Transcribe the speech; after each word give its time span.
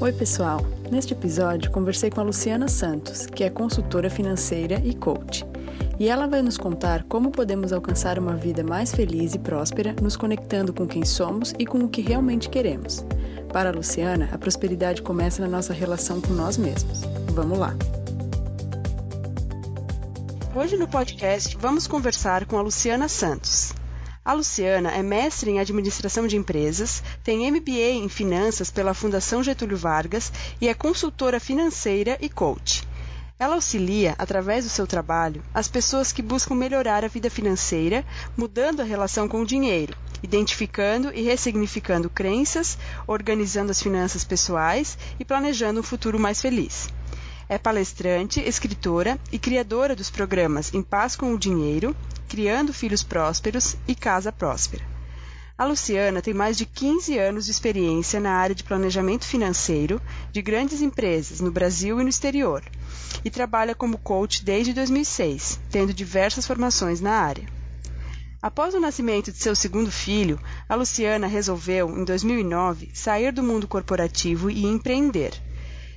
Oi, 0.00 0.12
pessoal! 0.12 0.60
Neste 0.90 1.14
episódio, 1.14 1.70
conversei 1.70 2.10
com 2.10 2.20
a 2.20 2.24
Luciana 2.24 2.68
Santos, 2.68 3.26
que 3.26 3.44
é 3.44 3.48
consultora 3.48 4.10
financeira 4.10 4.80
e 4.84 4.92
coach. 4.92 5.46
E 5.98 6.08
ela 6.08 6.26
vai 6.26 6.42
nos 6.42 6.58
contar 6.58 7.04
como 7.04 7.30
podemos 7.30 7.72
alcançar 7.72 8.18
uma 8.18 8.36
vida 8.36 8.64
mais 8.64 8.92
feliz 8.92 9.34
e 9.34 9.38
próspera, 9.38 9.94
nos 10.02 10.16
conectando 10.16 10.74
com 10.74 10.86
quem 10.86 11.04
somos 11.04 11.54
e 11.58 11.64
com 11.64 11.78
o 11.78 11.88
que 11.88 12.02
realmente 12.02 12.50
queremos. 12.50 13.06
Para 13.52 13.70
a 13.70 13.72
Luciana, 13.72 14.28
a 14.32 14.36
prosperidade 14.36 15.00
começa 15.00 15.40
na 15.40 15.48
nossa 15.48 15.72
relação 15.72 16.20
com 16.20 16.34
nós 16.34 16.58
mesmos. 16.58 17.02
Vamos 17.30 17.58
lá! 17.58 17.74
Hoje 20.56 20.76
no 20.76 20.88
podcast 20.88 21.56
vamos 21.56 21.86
conversar 21.86 22.46
com 22.46 22.58
a 22.58 22.62
Luciana 22.62 23.08
Santos. 23.08 23.73
A 24.26 24.32
Luciana 24.32 24.90
é 24.90 25.02
mestre 25.02 25.50
em 25.50 25.60
administração 25.60 26.26
de 26.26 26.34
empresas, 26.34 27.02
tem 27.22 27.50
MBA 27.50 27.90
em 27.92 28.08
finanças 28.08 28.70
pela 28.70 28.94
Fundação 28.94 29.42
Getúlio 29.42 29.76
Vargas 29.76 30.32
e 30.58 30.66
é 30.66 30.72
consultora 30.72 31.38
financeira 31.38 32.16
e 32.22 32.30
coach. 32.30 32.88
Ela 33.38 33.56
auxilia, 33.56 34.14
através 34.16 34.64
do 34.64 34.70
seu 34.70 34.86
trabalho, 34.86 35.44
as 35.52 35.68
pessoas 35.68 36.10
que 36.10 36.22
buscam 36.22 36.54
melhorar 36.54 37.04
a 37.04 37.08
vida 37.08 37.28
financeira, 37.28 38.02
mudando 38.34 38.80
a 38.80 38.84
relação 38.84 39.28
com 39.28 39.42
o 39.42 39.46
dinheiro, 39.46 39.94
identificando 40.22 41.12
e 41.14 41.20
ressignificando 41.20 42.08
crenças, 42.08 42.78
organizando 43.06 43.72
as 43.72 43.82
finanças 43.82 44.24
pessoais 44.24 44.96
e 45.20 45.24
planejando 45.24 45.80
um 45.80 45.82
futuro 45.82 46.18
mais 46.18 46.40
feliz. 46.40 46.88
É 47.46 47.58
palestrante, 47.58 48.40
escritora 48.40 49.20
e 49.30 49.38
criadora 49.38 49.94
dos 49.94 50.08
programas 50.08 50.72
Em 50.72 50.82
Paz 50.82 51.14
com 51.14 51.34
o 51.34 51.38
Dinheiro, 51.38 51.94
Criando 52.34 52.74
Filhos 52.74 53.04
Prósperos 53.04 53.76
e 53.86 53.94
Casa 53.94 54.32
Próspera. 54.32 54.84
A 55.56 55.64
Luciana 55.64 56.20
tem 56.20 56.34
mais 56.34 56.56
de 56.56 56.66
15 56.66 57.16
anos 57.16 57.44
de 57.44 57.52
experiência 57.52 58.18
na 58.18 58.32
área 58.32 58.56
de 58.56 58.64
planejamento 58.64 59.24
financeiro 59.24 60.02
de 60.32 60.42
grandes 60.42 60.82
empresas 60.82 61.38
no 61.38 61.52
Brasil 61.52 62.00
e 62.00 62.02
no 62.02 62.08
exterior 62.08 62.64
e 63.24 63.30
trabalha 63.30 63.72
como 63.72 63.98
coach 63.98 64.44
desde 64.44 64.72
2006, 64.72 65.60
tendo 65.70 65.94
diversas 65.94 66.44
formações 66.44 67.00
na 67.00 67.12
área. 67.12 67.46
Após 68.42 68.74
o 68.74 68.80
nascimento 68.80 69.30
de 69.30 69.38
seu 69.38 69.54
segundo 69.54 69.92
filho, 69.92 70.36
a 70.68 70.74
Luciana 70.74 71.28
resolveu, 71.28 71.88
em 71.96 72.04
2009, 72.04 72.90
sair 72.92 73.30
do 73.30 73.44
mundo 73.44 73.68
corporativo 73.68 74.50
e 74.50 74.66
empreender. 74.66 75.40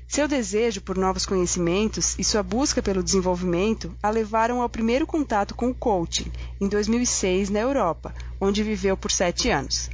Seu 0.07 0.25
desejo 0.25 0.81
por 0.81 0.97
novos 0.97 1.25
conhecimentos 1.25 2.15
e 2.17 2.23
sua 2.23 2.41
busca 2.41 2.81
pelo 2.81 3.03
desenvolvimento 3.03 3.93
a 4.01 4.09
levaram 4.09 4.61
ao 4.61 4.69
primeiro 4.69 5.05
contato 5.05 5.53
com 5.53 5.69
o 5.69 5.75
coaching, 5.75 6.31
em 6.61 6.69
2006, 6.69 7.49
na 7.49 7.59
Europa, 7.59 8.15
onde 8.39 8.63
viveu 8.63 8.95
por 8.95 9.11
sete 9.11 9.49
anos. 9.49 9.89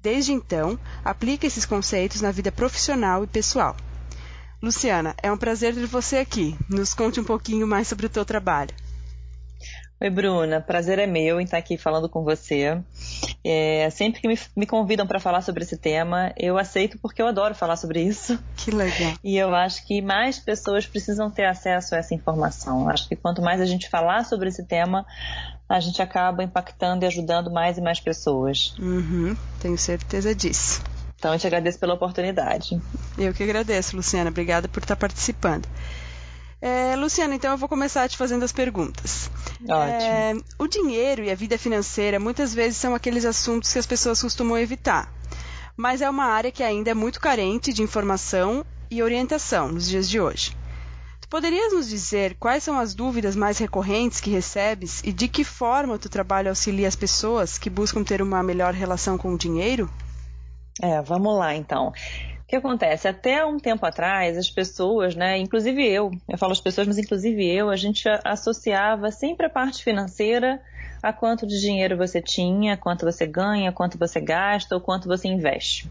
Desde 0.00 0.32
então, 0.32 0.78
aplica 1.04 1.48
esses 1.48 1.66
conceitos 1.66 2.20
na 2.20 2.30
vida 2.30 2.52
profissional 2.52 3.24
e 3.24 3.26
pessoal. 3.26 3.76
Luciana, 4.62 5.16
é 5.20 5.32
um 5.32 5.36
prazer 5.36 5.74
ter 5.74 5.86
você 5.86 6.18
aqui. 6.18 6.56
Nos 6.68 6.94
conte 6.94 7.18
um 7.18 7.24
pouquinho 7.24 7.66
mais 7.66 7.88
sobre 7.88 8.06
o 8.06 8.10
teu 8.10 8.24
trabalho. 8.24 8.74
Oi, 9.98 10.10
Bruna. 10.10 10.60
Prazer 10.60 10.98
é 10.98 11.06
meu 11.06 11.40
em 11.40 11.44
estar 11.44 11.56
aqui 11.56 11.78
falando 11.78 12.06
com 12.06 12.22
você. 12.22 12.78
É, 13.42 13.88
sempre 13.88 14.20
que 14.20 14.28
me, 14.28 14.38
me 14.54 14.66
convidam 14.66 15.06
para 15.06 15.18
falar 15.18 15.40
sobre 15.40 15.62
esse 15.62 15.78
tema, 15.78 16.34
eu 16.36 16.58
aceito 16.58 16.98
porque 16.98 17.22
eu 17.22 17.26
adoro 17.26 17.54
falar 17.54 17.76
sobre 17.76 18.02
isso. 18.02 18.38
Que 18.58 18.70
legal. 18.70 19.14
E 19.24 19.38
eu 19.38 19.54
acho 19.54 19.86
que 19.86 20.02
mais 20.02 20.38
pessoas 20.38 20.84
precisam 20.86 21.30
ter 21.30 21.46
acesso 21.46 21.94
a 21.94 21.98
essa 21.98 22.14
informação. 22.14 22.90
Acho 22.90 23.08
que 23.08 23.16
quanto 23.16 23.40
mais 23.40 23.58
a 23.58 23.64
gente 23.64 23.88
falar 23.88 24.24
sobre 24.24 24.50
esse 24.50 24.66
tema, 24.66 25.06
a 25.66 25.80
gente 25.80 26.02
acaba 26.02 26.44
impactando 26.44 27.04
e 27.04 27.06
ajudando 27.06 27.50
mais 27.50 27.78
e 27.78 27.80
mais 27.80 27.98
pessoas. 27.98 28.74
Uhum, 28.78 29.34
tenho 29.62 29.78
certeza 29.78 30.34
disso. 30.34 30.82
Então, 31.18 31.32
eu 31.32 31.38
te 31.38 31.46
agradeço 31.46 31.78
pela 31.78 31.94
oportunidade. 31.94 32.78
Eu 33.16 33.32
que 33.32 33.42
agradeço, 33.42 33.96
Luciana. 33.96 34.28
Obrigada 34.28 34.68
por 34.68 34.82
estar 34.82 34.96
participando. 34.96 35.66
É, 36.60 36.96
Luciana, 36.96 37.34
então 37.34 37.50
eu 37.50 37.58
vou 37.58 37.68
começar 37.68 38.08
te 38.08 38.16
fazendo 38.16 38.44
as 38.44 38.52
perguntas. 38.52 39.30
Ótimo. 39.62 39.70
É, 39.70 40.34
o 40.58 40.66
dinheiro 40.66 41.22
e 41.22 41.30
a 41.30 41.34
vida 41.34 41.58
financeira 41.58 42.18
muitas 42.18 42.54
vezes 42.54 42.78
são 42.78 42.94
aqueles 42.94 43.24
assuntos 43.24 43.72
que 43.72 43.78
as 43.78 43.86
pessoas 43.86 44.20
costumam 44.20 44.58
evitar, 44.58 45.12
mas 45.76 46.00
é 46.00 46.08
uma 46.08 46.24
área 46.24 46.50
que 46.50 46.62
ainda 46.62 46.90
é 46.90 46.94
muito 46.94 47.20
carente 47.20 47.72
de 47.72 47.82
informação 47.82 48.64
e 48.90 49.02
orientação 49.02 49.68
nos 49.70 49.86
dias 49.86 50.08
de 50.08 50.18
hoje. 50.18 50.56
Tu 51.20 51.28
poderias 51.28 51.72
nos 51.72 51.88
dizer 51.88 52.36
quais 52.38 52.62
são 52.62 52.78
as 52.78 52.94
dúvidas 52.94 53.34
mais 53.34 53.58
recorrentes 53.58 54.20
que 54.20 54.30
recebes 54.30 55.02
e 55.04 55.12
de 55.12 55.26
que 55.26 55.42
forma 55.42 55.94
o 55.94 55.98
teu 55.98 56.10
trabalho 56.10 56.48
auxilia 56.48 56.86
as 56.86 56.94
pessoas 56.94 57.58
que 57.58 57.68
buscam 57.68 58.04
ter 58.04 58.22
uma 58.22 58.42
melhor 58.42 58.72
relação 58.72 59.18
com 59.18 59.34
o 59.34 59.38
dinheiro? 59.38 59.90
É, 60.80 61.02
vamos 61.02 61.36
lá 61.36 61.54
então. 61.54 61.92
O 62.46 62.48
que 62.48 62.54
acontece? 62.54 63.08
Até 63.08 63.44
um 63.44 63.58
tempo 63.58 63.84
atrás, 63.84 64.38
as 64.38 64.48
pessoas, 64.48 65.16
né, 65.16 65.36
inclusive 65.36 65.84
eu, 65.84 66.12
eu 66.28 66.38
falo 66.38 66.52
as 66.52 66.60
pessoas, 66.60 66.86
mas 66.86 66.96
inclusive 66.96 67.44
eu, 67.44 67.68
a 67.68 67.74
gente 67.74 68.08
associava 68.24 69.10
sempre 69.10 69.46
a 69.46 69.50
parte 69.50 69.82
financeira 69.82 70.62
a 71.02 71.12
quanto 71.12 71.44
de 71.44 71.60
dinheiro 71.60 71.96
você 71.96 72.22
tinha, 72.22 72.76
quanto 72.76 73.04
você 73.04 73.26
ganha, 73.26 73.72
quanto 73.72 73.98
você 73.98 74.20
gasta 74.20 74.76
ou 74.76 74.80
quanto 74.80 75.08
você 75.08 75.26
investe. 75.26 75.90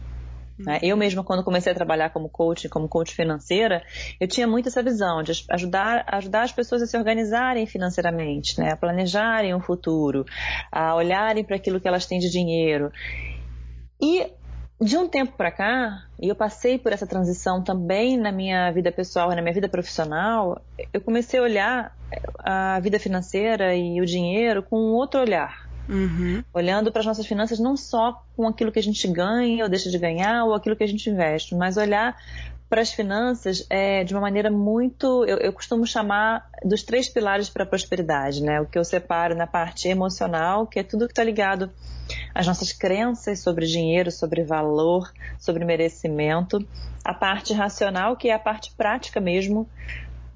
Né? 0.58 0.78
Eu 0.82 0.96
mesma, 0.96 1.22
quando 1.22 1.44
comecei 1.44 1.72
a 1.72 1.74
trabalhar 1.74 2.08
como 2.08 2.30
coach, 2.30 2.70
como 2.70 2.88
coach 2.88 3.14
financeira, 3.14 3.82
eu 4.18 4.26
tinha 4.26 4.46
muito 4.46 4.70
essa 4.70 4.82
visão 4.82 5.22
de 5.22 5.32
ajudar, 5.50 6.06
ajudar 6.08 6.44
as 6.44 6.52
pessoas 6.52 6.80
a 6.80 6.86
se 6.86 6.96
organizarem 6.96 7.66
financeiramente, 7.66 8.58
né? 8.58 8.72
a 8.72 8.76
planejarem 8.78 9.52
o 9.52 9.58
um 9.58 9.60
futuro, 9.60 10.24
a 10.72 10.94
olharem 10.94 11.44
para 11.44 11.56
aquilo 11.56 11.78
que 11.78 11.86
elas 11.86 12.06
têm 12.06 12.18
de 12.18 12.30
dinheiro. 12.30 12.90
E 14.00 14.32
de 14.80 14.96
um 14.96 15.08
tempo 15.08 15.32
para 15.36 15.50
cá, 15.50 16.04
e 16.20 16.28
eu 16.28 16.34
passei 16.34 16.78
por 16.78 16.92
essa 16.92 17.06
transição 17.06 17.62
também 17.62 18.16
na 18.16 18.30
minha 18.30 18.70
vida 18.70 18.92
pessoal 18.92 19.32
e 19.32 19.34
na 19.34 19.40
minha 19.40 19.54
vida 19.54 19.68
profissional, 19.68 20.60
eu 20.92 21.00
comecei 21.00 21.40
a 21.40 21.42
olhar 21.42 21.96
a 22.38 22.78
vida 22.80 22.98
financeira 22.98 23.74
e 23.74 24.00
o 24.00 24.06
dinheiro 24.06 24.62
com 24.62 24.78
um 24.78 24.92
outro 24.94 25.20
olhar. 25.20 25.66
Uhum. 25.88 26.42
Olhando 26.52 26.90
para 26.90 27.00
as 27.00 27.06
nossas 27.06 27.26
finanças 27.26 27.58
não 27.58 27.76
só 27.76 28.22
com 28.36 28.46
aquilo 28.46 28.72
que 28.72 28.78
a 28.78 28.82
gente 28.82 29.06
ganha 29.08 29.64
ou 29.64 29.70
deixa 29.70 29.88
de 29.88 29.98
ganhar 29.98 30.44
ou 30.44 30.52
aquilo 30.52 30.76
que 30.76 30.84
a 30.84 30.88
gente 30.88 31.08
investe, 31.08 31.54
mas 31.54 31.76
olhar 31.76 32.16
para 32.68 32.80
as 32.80 32.92
finanças 32.92 33.64
é, 33.70 34.02
de 34.04 34.14
uma 34.14 34.20
maneira 34.20 34.50
muito. 34.50 35.24
Eu, 35.24 35.38
eu 35.38 35.52
costumo 35.52 35.86
chamar 35.86 36.48
dos 36.64 36.82
três 36.82 37.08
pilares 37.08 37.48
para 37.48 37.62
a 37.62 37.66
prosperidade, 37.66 38.42
né? 38.42 38.60
O 38.60 38.66
que 38.66 38.78
eu 38.78 38.84
separo 38.84 39.34
na 39.34 39.46
parte 39.46 39.88
emocional, 39.88 40.66
que 40.66 40.78
é 40.78 40.82
tudo 40.82 41.06
que 41.06 41.12
está 41.12 41.22
ligado 41.22 41.70
às 42.34 42.46
nossas 42.46 42.72
crenças 42.72 43.40
sobre 43.40 43.66
dinheiro, 43.66 44.10
sobre 44.10 44.42
valor, 44.42 45.12
sobre 45.38 45.64
merecimento. 45.64 46.66
A 47.04 47.14
parte 47.14 47.52
racional, 47.52 48.16
que 48.16 48.28
é 48.28 48.34
a 48.34 48.38
parte 48.38 48.72
prática 48.76 49.20
mesmo. 49.20 49.68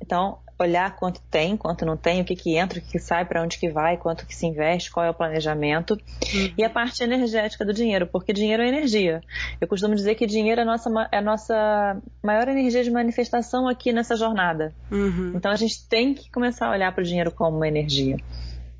Então, 0.00 0.38
olhar 0.62 0.96
quanto 0.96 1.20
tem, 1.30 1.56
quanto 1.56 1.84
não 1.84 1.96
tem, 1.96 2.20
o 2.20 2.24
que, 2.24 2.36
que 2.36 2.56
entra, 2.56 2.78
o 2.78 2.82
que, 2.82 2.92
que 2.92 2.98
sai, 2.98 3.24
para 3.24 3.42
onde 3.42 3.58
que 3.58 3.68
vai, 3.68 3.96
quanto 3.96 4.26
que 4.26 4.34
se 4.34 4.46
investe, 4.46 4.90
qual 4.90 5.06
é 5.06 5.10
o 5.10 5.14
planejamento. 5.14 5.98
Uhum. 6.34 6.52
E 6.56 6.64
a 6.64 6.70
parte 6.70 7.02
energética 7.02 7.64
do 7.64 7.72
dinheiro, 7.72 8.06
porque 8.06 8.32
dinheiro 8.32 8.62
é 8.62 8.68
energia. 8.68 9.20
Eu 9.60 9.68
costumo 9.68 9.94
dizer 9.94 10.14
que 10.14 10.26
dinheiro 10.26 10.60
é 10.60 10.64
a 10.64 10.66
nossa, 10.66 11.08
é 11.12 11.18
a 11.18 11.22
nossa 11.22 12.00
maior 12.22 12.48
energia 12.48 12.84
de 12.84 12.90
manifestação 12.90 13.68
aqui 13.68 13.92
nessa 13.92 14.16
jornada. 14.16 14.74
Uhum. 14.90 15.32
Então 15.34 15.50
a 15.50 15.56
gente 15.56 15.86
tem 15.88 16.14
que 16.14 16.30
começar 16.30 16.66
a 16.66 16.70
olhar 16.70 16.92
para 16.92 17.02
o 17.02 17.04
dinheiro 17.04 17.30
como 17.30 17.56
uma 17.56 17.68
energia. 17.68 18.16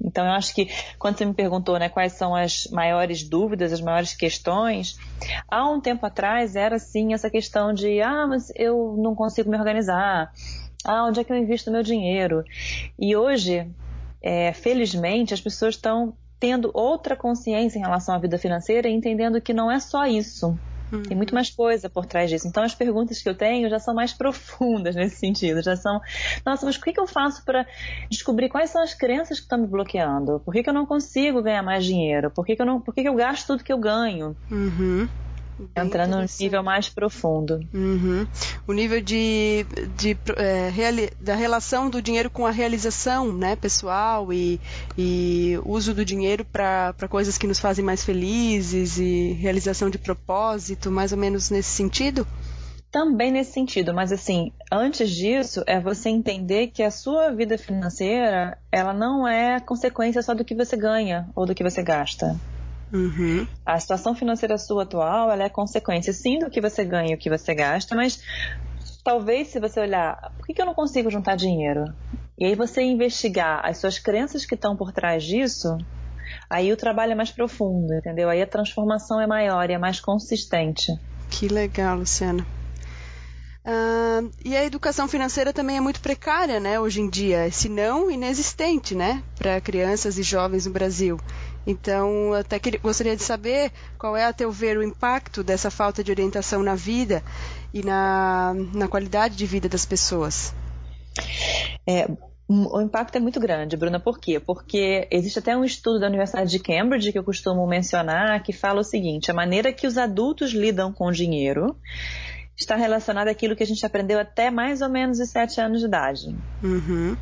Então 0.03 0.25
eu 0.25 0.33
acho 0.33 0.55
que 0.55 0.69
quando 0.99 1.19
você 1.19 1.25
me 1.27 1.35
perguntou 1.35 1.79
né, 1.79 1.89
quais 1.89 2.15
são 2.15 2.35
as 2.35 2.67
maiores 2.69 3.23
dúvidas, 3.23 3.73
as 3.73 3.81
maiores 3.81 4.15
questões, 4.15 4.99
há 5.47 5.69
um 5.69 5.81
tempo 5.81 6.07
atrás 6.07 6.57
era 6.57 6.79
sim 6.79 7.13
essa 7.13 7.29
questão 7.29 7.73
de 7.73 8.01
ah, 8.01 8.27
mas 8.27 8.51
eu 8.57 8.97
não 8.99 9.15
consigo 9.15 9.51
me 9.51 9.59
organizar, 9.59 10.33
ah, 10.85 11.05
onde 11.07 11.21
é 11.21 11.25
que 11.25 11.33
eu 11.33 11.37
invisto 11.37 11.71
meu 11.71 11.83
dinheiro? 11.83 12.45
E 12.99 13.15
hoje, 13.17 13.67
é, 14.23 14.53
felizmente, 14.53 15.35
as 15.35 15.41
pessoas 15.41 15.75
estão 15.75 16.15
tendo 16.39 16.71
outra 16.73 17.15
consciência 17.15 17.79
em 17.79 17.83
relação 17.83 18.15
à 18.15 18.19
vida 18.19 18.39
financeira 18.39 18.89
e 18.89 18.93
entendendo 18.93 19.41
que 19.41 19.53
não 19.53 19.71
é 19.71 19.79
só 19.79 20.07
isso. 20.07 20.59
Uhum. 20.93 21.03
Tem 21.03 21.17
muito 21.17 21.35
mais 21.35 21.51
coisa 21.51 21.89
por 21.89 22.05
trás 22.05 22.29
disso. 22.31 22.49
Então, 22.49 22.63
as 22.63 22.75
perguntas 22.75 23.23
que 23.23 23.29
eu 23.29 23.35
tenho 23.35 23.69
já 23.69 23.79
são 23.79 23.95
mais 23.95 24.13
profundas 24.15 24.97
nesse 24.97 25.17
sentido. 25.17 25.63
Já 25.63 25.77
são, 25.77 26.01
nossa, 26.45 26.67
mas 26.67 26.77
o 26.77 26.81
que, 26.81 26.93
que 26.93 27.01
eu 27.01 27.07
faço 27.07 27.45
para 27.45 27.67
descobrir 28.11 28.49
quais 28.49 28.71
são 28.71 28.83
as 28.83 28.95
crenças 28.95 29.39
que 29.39 29.45
estão 29.45 29.59
me 29.59 29.67
bloqueando? 29.67 30.41
Por 30.41 30.53
que, 30.53 30.63
que 30.63 30.71
eu 30.71 30.75
não 30.75 30.87
consigo 30.87 31.43
ganhar 31.43 31.63
mais 31.63 31.85
dinheiro? 31.85 32.31
Por 32.31 32.45
que, 32.45 32.57
que, 32.57 32.63
eu, 32.63 32.67
não, 32.67 32.81
por 32.81 32.95
que, 32.95 33.03
que 33.03 33.09
eu 33.09 33.15
gasto 33.15 33.47
tudo 33.47 33.65
que 33.65 33.73
eu 33.73 33.79
ganho? 33.79 34.37
Uhum. 34.51 35.09
Entrar 35.77 36.07
no 36.07 36.25
nível 36.39 36.63
mais 36.63 36.89
profundo. 36.89 37.61
Uhum. 37.73 38.27
O 38.67 38.73
nível 38.73 39.01
de, 39.01 39.67
de 39.97 40.17
é, 40.37 40.69
reali, 40.69 41.11
da 41.21 41.35
relação 41.35 41.91
do 41.91 42.01
dinheiro 42.01 42.31
com 42.31 42.47
a 42.47 42.51
realização 42.51 43.33
né, 43.33 43.57
pessoal 43.57 44.33
e, 44.33 44.61
e 44.97 45.59
uso 45.65 45.95
do 45.95 46.05
dinheiro 46.05 46.45
para 46.45 46.95
coisas 47.09 47.37
que 47.39 47.47
nos 47.47 47.59
fazem 47.59 47.85
mais 47.85 48.05
felizes 48.05 48.99
e 48.99 49.33
realização 49.33 49.91
de 49.91 49.99
propósito, 49.99 50.91
mais 50.91 51.13
ou 51.13 51.19
menos 51.19 51.51
nesse 51.51 51.71
sentido? 51.71 52.27
Também 52.91 53.31
nesse 53.31 53.53
sentido, 53.53 53.95
mas 53.95 54.11
assim, 54.11 54.53
antes 54.71 55.11
disso 55.11 55.63
é 55.65 55.79
você 55.79 56.09
entender 56.09 56.69
que 56.69 56.83
a 56.83 56.91
sua 56.91 57.31
vida 57.31 57.57
financeira, 57.57 58.59
ela 58.73 58.93
não 58.93 59.29
é 59.29 59.61
consequência 59.61 60.21
só 60.23 60.35
do 60.35 60.45
que 60.45 60.57
você 60.57 60.77
ganha 60.77 61.29
ou 61.37 61.47
do 61.47 61.55
que 61.55 61.63
você 61.63 61.85
gasta. 61.85 62.37
Uhum. 62.93 63.47
A 63.65 63.79
situação 63.79 64.15
financeira 64.15 64.59
sua 64.59 64.83
atual 64.83 65.31
ela 65.31 65.45
é 65.45 65.49
consequência 65.49 66.13
sim 66.13 66.39
do 66.39 66.51
que 66.51 66.61
você 66.61 66.85
ganha 66.85 67.13
e 67.13 67.15
o 67.15 67.19
que 67.19 67.31
você 67.31 67.55
gasta, 67.55 67.95
mas 67.95 68.21
talvez 69.05 69.49
se 69.49 69.61
você 69.61 69.81
olhar, 69.81 70.33
por 70.37 70.47
que, 70.47 70.61
eu 70.61 70.67
não 70.67 70.75
consigo 70.75 71.11
juntar 71.11 71.37
dinheiro? 71.37 71.85
E 72.39 72.45
aí 72.45 72.55
você 72.55 72.83
investigar 72.83 73.65
as 73.65 73.79
suas 73.79 73.99
crenças 73.99 74.45
que 74.45 74.55
estão 74.55 74.77
por 74.77 74.93
trás 74.93 75.23
disso, 75.23 75.77
aí 76.49 76.73
o 76.73 76.77
trabalho 76.77 77.13
é 77.13 77.15
mais 77.15 77.31
profundo, 77.31 77.95
entendeu? 77.95 78.29
Aí 78.29 78.43
a 78.43 78.47
transformação 78.47 79.21
é 79.21 79.27
maior 79.27 79.69
e 79.71 79.75
é 79.75 79.79
mais 79.79 80.01
consistente. 80.01 80.93
Que 81.31 81.49
legal, 81.49 81.99
Luciana. 81.99 82.45
Uh, 83.63 84.31
e 84.43 84.57
a 84.57 84.65
educação 84.65 85.07
financeira 85.07 85.53
também 85.53 85.77
é 85.77 85.81
muito 85.81 86.01
precária, 86.01 86.59
né, 86.59 86.81
hoje 86.81 87.03
em 87.03 87.11
dia, 87.11 87.51
se 87.53 87.69
não 87.69 88.11
inexistente, 88.11 88.95
né, 88.95 89.23
para 89.37 89.61
crianças 89.61 90.19
e 90.19 90.23
jovens 90.23 90.65
no 90.65 90.73
Brasil. 90.73 91.21
Então, 91.67 92.33
até 92.35 92.59
que, 92.59 92.79
gostaria 92.79 93.17
de 93.17 93.23
saber 93.23 93.71
qual 93.99 94.17
é, 94.17 94.25
a 94.25 94.33
teu 94.33 94.51
ver, 94.51 94.79
o 94.79 94.83
impacto 94.83 95.43
dessa 95.43 95.71
falta 95.71 96.03
de 96.03 96.11
orientação 96.11 96.63
na 96.63 96.75
vida 96.75 97.23
e 97.73 97.83
na, 97.83 98.55
na 98.75 98.89
qualidade 98.89 99.37
de 99.37 99.47
vida 99.47 99.69
das 99.69 99.85
pessoas. 99.85 100.55
É, 101.87 102.09
o 102.49 102.81
impacto 102.81 103.15
é 103.15 103.21
muito 103.21 103.39
grande, 103.39 103.77
Bruna. 103.77 104.01
Por 104.01 104.19
quê? 104.19 104.41
Porque 104.41 105.07
existe 105.11 105.39
até 105.39 105.57
um 105.57 105.65
estudo 105.65 106.01
da 106.01 106.09
Universidade 106.09 106.51
de 106.51 106.59
Cambridge 106.59 107.13
que 107.13 107.19
eu 107.19 107.23
costumo 107.23 107.65
mencionar 107.65 108.43
que 108.43 108.53
fala 108.53 108.81
o 108.81 108.85
seguinte: 108.85 109.31
a 109.31 109.35
maneira 109.35 109.73
que 109.73 109.87
os 109.87 109.97
adultos 109.97 110.51
lidam 110.51 110.93
com 110.93 111.07
o 111.07 111.13
dinheiro 111.13 111.77
está 112.57 112.75
relacionada 112.75 113.31
àquilo 113.31 113.55
que 113.55 113.63
a 113.63 113.67
gente 113.67 113.87
aprendeu 113.87 114.19
até 114.19 114.51
mais 114.51 114.83
ou 114.83 114.89
menos 114.89 115.21
os 115.21 115.31
sete 115.31 115.61
anos 115.61 115.81
de 115.81 115.87
idade. 115.87 116.37
Uhum. 116.63 117.17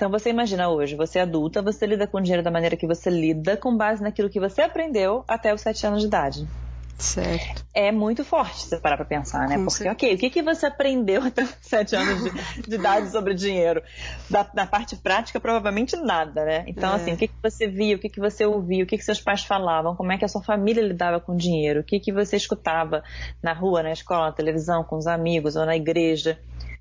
Então 0.00 0.08
você 0.08 0.30
imagina 0.30 0.70
hoje, 0.70 0.96
você 0.96 1.18
é 1.18 1.22
adulta, 1.22 1.60
você 1.60 1.84
lida 1.84 2.06
com 2.06 2.16
o 2.16 2.20
dinheiro 2.22 2.42
da 2.42 2.50
maneira 2.50 2.74
que 2.74 2.86
você 2.86 3.10
lida, 3.10 3.54
com 3.54 3.76
base 3.76 4.02
naquilo 4.02 4.30
que 4.30 4.40
você 4.40 4.62
aprendeu 4.62 5.22
até 5.28 5.52
os 5.52 5.60
sete 5.60 5.86
anos 5.86 6.00
de 6.00 6.06
idade. 6.06 6.48
Certo. 6.96 7.62
É 7.74 7.92
muito 7.92 8.24
forte 8.24 8.64
você 8.64 8.78
parar 8.78 8.96
pra 8.96 9.04
pensar, 9.04 9.46
né? 9.46 9.56
Com 9.56 9.64
Porque, 9.64 9.84
certeza. 9.84 9.92
ok, 9.92 10.14
o 10.14 10.18
que, 10.18 10.30
que 10.30 10.42
você 10.42 10.64
aprendeu 10.64 11.20
até 11.28 11.42
os 11.42 11.54
sete 11.60 11.94
anos 11.96 12.24
de, 12.24 12.62
de 12.62 12.74
idade 12.76 13.10
sobre 13.10 13.34
dinheiro? 13.34 13.82
Da, 14.30 14.48
na 14.54 14.66
parte 14.66 14.96
prática, 14.96 15.38
provavelmente 15.38 15.94
nada, 15.96 16.46
né? 16.46 16.64
Então, 16.66 16.92
é. 16.92 16.96
assim, 16.96 17.12
o 17.12 17.16
que, 17.18 17.28
que 17.28 17.34
você 17.42 17.68
via, 17.68 17.96
o 17.96 17.98
que, 17.98 18.08
que 18.08 18.20
você 18.20 18.46
ouvia, 18.46 18.84
o 18.84 18.86
que, 18.86 18.96
que 18.96 19.04
seus 19.04 19.20
pais 19.20 19.44
falavam, 19.44 19.94
como 19.94 20.12
é 20.12 20.16
que 20.16 20.24
a 20.24 20.28
sua 20.28 20.42
família 20.42 20.82
lidava 20.82 21.20
com 21.20 21.36
dinheiro, 21.36 21.80
o 21.80 21.84
que, 21.84 22.00
que 22.00 22.10
você 22.10 22.38
escutava 22.38 23.04
na 23.42 23.52
rua, 23.52 23.82
na 23.82 23.92
escola, 23.92 24.28
na 24.28 24.32
televisão, 24.32 24.82
com 24.82 24.96
os 24.96 25.06
amigos 25.06 25.56
ou 25.56 25.66
na 25.66 25.76
igreja. 25.76 26.38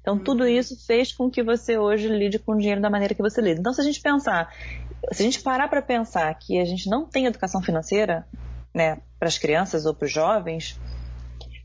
Então, 0.10 0.18
tudo 0.18 0.42
uhum. 0.44 0.50
isso 0.50 0.76
fez 0.88 1.14
com 1.14 1.30
que 1.30 1.44
você 1.44 1.78
hoje 1.78 2.08
lide 2.08 2.40
com 2.40 2.54
o 2.54 2.58
dinheiro 2.58 2.82
da 2.82 2.90
maneira 2.90 3.14
que 3.14 3.22
você 3.22 3.40
lida. 3.42 3.60
Então, 3.60 3.72
se 3.72 3.80
a 3.80 3.84
gente 3.84 4.02
pensar, 4.02 4.52
se 5.12 5.22
a 5.22 5.26
gente 5.26 5.40
parar 5.42 5.68
para 5.68 5.84
pensar 5.84 6.34
que 6.34 6.60
a 6.60 6.66
gente 6.66 6.90
não 6.90 7.06
tem 7.06 7.28
educação 7.28 7.62
financeira, 7.62 8.26
né, 8.74 8.98
para 9.20 9.28
as 9.28 9.38
crianças 9.38 9.86
ou 9.86 9.94
para 9.94 10.08
os 10.08 10.12
jovens, 10.12 10.80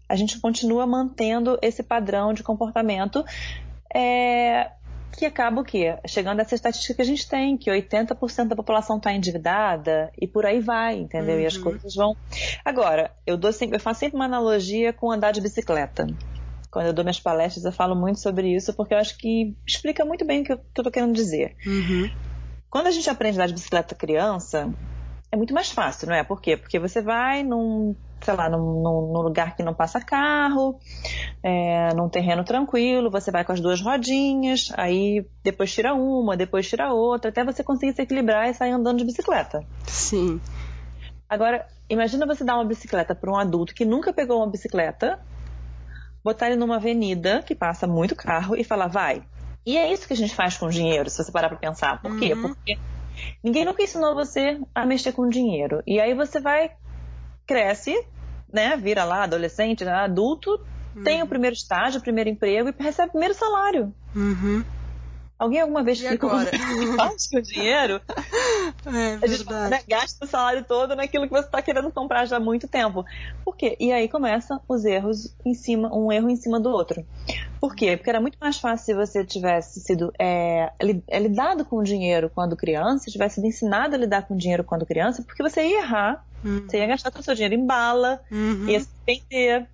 a 0.06 0.14
gente 0.14 0.38
continua 0.38 0.86
mantendo 0.86 1.58
esse 1.62 1.82
padrão 1.82 2.34
de 2.34 2.42
comportamento 2.42 3.24
é, 3.94 4.70
que 5.16 5.24
acaba 5.24 5.62
o 5.62 5.64
quê? 5.64 5.96
Chegando 6.06 6.40
a 6.40 6.42
essa 6.42 6.54
estatística 6.54 6.96
que 6.96 7.02
a 7.02 7.06
gente 7.06 7.26
tem, 7.26 7.56
que 7.56 7.70
80% 7.70 8.48
da 8.48 8.56
população 8.56 8.98
está 8.98 9.10
endividada 9.10 10.12
e 10.20 10.26
por 10.26 10.44
aí 10.44 10.60
vai, 10.60 10.98
entendeu? 10.98 11.36
Uhum. 11.36 11.40
E 11.40 11.46
as 11.46 11.56
uhum. 11.56 11.62
coisas 11.62 11.94
vão. 11.94 12.14
Agora, 12.62 13.10
eu, 13.26 13.38
dou 13.38 13.54
sempre, 13.54 13.76
eu 13.76 13.80
faço 13.80 14.00
sempre 14.00 14.16
uma 14.16 14.26
analogia 14.26 14.92
com 14.92 15.10
andar 15.10 15.32
de 15.32 15.40
bicicleta 15.40 16.06
quando 16.74 16.86
eu 16.86 16.92
dou 16.92 17.04
minhas 17.04 17.20
palestras, 17.20 17.64
eu 17.64 17.70
falo 17.70 17.94
muito 17.94 18.18
sobre 18.18 18.52
isso, 18.52 18.74
porque 18.74 18.92
eu 18.92 18.98
acho 18.98 19.16
que 19.16 19.56
explica 19.64 20.04
muito 20.04 20.26
bem 20.26 20.42
o 20.42 20.44
que 20.44 20.52
eu 20.52 20.56
estou 20.56 20.90
querendo 20.90 21.14
dizer. 21.14 21.54
Uhum. 21.64 22.10
Quando 22.68 22.88
a 22.88 22.90
gente 22.90 23.08
aprende 23.08 23.38
a 23.38 23.42
andar 23.42 23.46
de 23.46 23.54
bicicleta 23.54 23.94
criança, 23.94 24.68
é 25.30 25.36
muito 25.36 25.54
mais 25.54 25.70
fácil, 25.70 26.08
não 26.08 26.16
é? 26.16 26.24
Por 26.24 26.40
quê? 26.40 26.56
Porque 26.56 26.80
você 26.80 27.00
vai 27.00 27.44
num, 27.44 27.94
sei 28.20 28.34
lá, 28.34 28.50
num, 28.50 28.82
num 28.82 29.20
lugar 29.20 29.54
que 29.54 29.62
não 29.62 29.72
passa 29.72 30.00
carro, 30.00 30.80
é, 31.44 31.94
num 31.94 32.08
terreno 32.08 32.42
tranquilo, 32.42 33.08
você 33.08 33.30
vai 33.30 33.44
com 33.44 33.52
as 33.52 33.60
duas 33.60 33.80
rodinhas, 33.80 34.72
aí 34.76 35.24
depois 35.44 35.72
tira 35.72 35.94
uma, 35.94 36.36
depois 36.36 36.68
tira 36.68 36.92
outra, 36.92 37.30
até 37.30 37.44
você 37.44 37.62
conseguir 37.62 37.94
se 37.94 38.02
equilibrar 38.02 38.50
e 38.50 38.54
sair 38.54 38.72
andando 38.72 38.98
de 38.98 39.04
bicicleta. 39.04 39.64
Sim. 39.86 40.40
Agora, 41.28 41.64
imagina 41.88 42.26
você 42.26 42.42
dar 42.42 42.56
uma 42.56 42.64
bicicleta 42.64 43.14
para 43.14 43.30
um 43.30 43.36
adulto 43.36 43.72
que 43.72 43.84
nunca 43.84 44.12
pegou 44.12 44.38
uma 44.38 44.50
bicicleta 44.50 45.20
botar 46.24 46.46
ele 46.46 46.56
numa 46.56 46.76
avenida 46.76 47.42
que 47.42 47.54
passa 47.54 47.86
muito 47.86 48.16
carro 48.16 48.56
e 48.56 48.64
falar, 48.64 48.88
vai. 48.88 49.22
E 49.66 49.76
é 49.76 49.92
isso 49.92 50.06
que 50.06 50.14
a 50.14 50.16
gente 50.16 50.34
faz 50.34 50.56
com 50.56 50.66
o 50.66 50.70
dinheiro, 50.70 51.08
se 51.10 51.22
você 51.22 51.30
parar 51.30 51.50
para 51.50 51.58
pensar. 51.58 52.00
Por 52.00 52.10
uhum. 52.10 52.18
quê? 52.18 52.34
Porque 52.34 52.78
ninguém 53.42 53.64
nunca 53.64 53.82
ensinou 53.82 54.14
você 54.14 54.58
a 54.74 54.86
mexer 54.86 55.12
com 55.12 55.28
dinheiro. 55.28 55.82
E 55.86 56.00
aí 56.00 56.14
você 56.14 56.40
vai, 56.40 56.70
cresce, 57.46 57.94
né? 58.52 58.76
Vira 58.76 59.04
lá 59.04 59.24
adolescente, 59.24 59.84
né, 59.84 59.92
adulto, 59.92 60.60
uhum. 60.96 61.02
tem 61.02 61.22
o 61.22 61.26
primeiro 61.26 61.54
estágio, 61.54 62.00
o 62.00 62.02
primeiro 62.02 62.30
emprego 62.30 62.70
e 62.70 62.82
recebe 62.82 63.08
o 63.08 63.12
primeiro 63.12 63.34
salário. 63.34 63.94
Uhum. 64.16 64.64
Alguém 65.38 65.60
alguma 65.60 65.82
vez 65.82 66.00
explicou 66.00 66.30
como 66.30 66.96
faz 66.96 67.28
com 67.28 67.38
o 67.38 67.42
dinheiro? 67.42 68.00
É, 68.86 69.18
a 69.22 69.26
gente 69.26 69.50
né, 69.50 69.80
gasta 69.88 70.24
o 70.24 70.28
salário 70.28 70.64
todo 70.64 70.94
naquilo 70.94 71.24
que 71.24 71.32
você 71.32 71.46
está 71.46 71.62
querendo 71.62 71.90
comprar 71.90 72.26
já 72.26 72.36
há 72.36 72.40
muito 72.40 72.68
tempo. 72.68 73.04
Por 73.44 73.56
quê? 73.56 73.76
E 73.80 73.92
aí 73.92 74.08
começam 74.08 74.60
os 74.68 74.84
erros 74.84 75.34
em 75.44 75.54
cima, 75.54 75.94
um 75.94 76.12
erro 76.12 76.28
em 76.28 76.36
cima 76.36 76.60
do 76.60 76.70
outro. 76.70 77.04
Por 77.60 77.74
quê? 77.74 77.96
Porque 77.96 78.10
era 78.10 78.20
muito 78.20 78.36
mais 78.38 78.58
fácil 78.58 78.84
se 78.84 78.94
você 78.94 79.24
tivesse 79.24 79.80
sido 79.80 80.12
é, 80.18 80.70
é 81.08 81.18
lidado 81.18 81.64
com 81.64 81.76
o 81.76 81.82
dinheiro 81.82 82.30
quando 82.34 82.56
criança, 82.56 83.10
tivesse 83.10 83.36
sido 83.36 83.46
ensinado 83.46 83.94
a 83.94 83.98
lidar 83.98 84.22
com 84.26 84.34
o 84.34 84.36
dinheiro 84.36 84.64
quando 84.64 84.84
criança, 84.84 85.22
porque 85.22 85.42
você 85.42 85.66
ia 85.66 85.78
errar, 85.78 86.24
uhum. 86.44 86.66
você 86.66 86.78
ia 86.78 86.86
gastar 86.86 87.10
todo 87.10 87.22
o 87.22 87.24
seu 87.24 87.34
dinheiro 87.34 87.54
em 87.54 87.66
bala, 87.66 88.20
uhum. 88.30 88.68
ia 88.68 88.80
se 88.80 88.88
vender, 89.06 89.66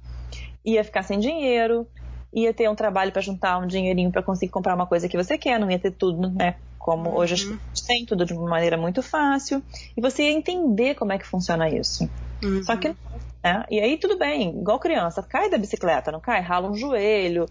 ia 0.65 0.85
ficar 0.85 1.03
sem 1.03 1.19
dinheiro, 1.19 1.87
ia 2.33 2.55
ter 2.55 2.69
um 2.69 2.75
trabalho 2.75 3.13
para 3.13 3.23
juntar 3.23 3.59
um 3.59 3.67
dinheirinho 3.67 4.11
para 4.11 4.23
conseguir 4.23 4.53
comprar 4.53 4.75
uma 4.75 4.87
coisa 4.87 5.09
que 5.09 5.17
você 5.17 5.37
quer, 5.37 5.59
não 5.59 5.71
ia 5.71 5.79
ter 5.79 5.91
tudo, 5.91 6.31
né? 6.31 6.57
Como 6.79 7.11
uhum. 7.11 7.17
hoje 7.17 7.35
a 7.35 7.37
gente 7.37 7.87
tem 7.87 8.07
tudo 8.07 8.25
de 8.25 8.33
uma 8.33 8.49
maneira 8.49 8.77
muito 8.77 9.03
fácil. 9.03 9.63
E 9.97 10.01
você 10.01 10.23
ia 10.23 10.33
entender 10.33 10.95
como 10.95 11.13
é 11.13 11.19
que 11.19 11.27
funciona 11.27 11.69
isso. 11.69 12.09
Uhum. 12.43 12.63
Só 12.63 12.77
que 12.77 12.95
né? 13.43 13.65
E 13.71 13.81
aí 13.81 13.97
tudo 13.99 14.19
bem, 14.19 14.51
igual 14.61 14.79
criança, 14.79 15.23
cai 15.23 15.49
da 15.49 15.59
bicicleta, 15.59 16.13
não 16.13 16.21
cai? 16.21 16.41
Rala 16.41 16.71
um 16.71 16.75
joelho, 16.75 17.47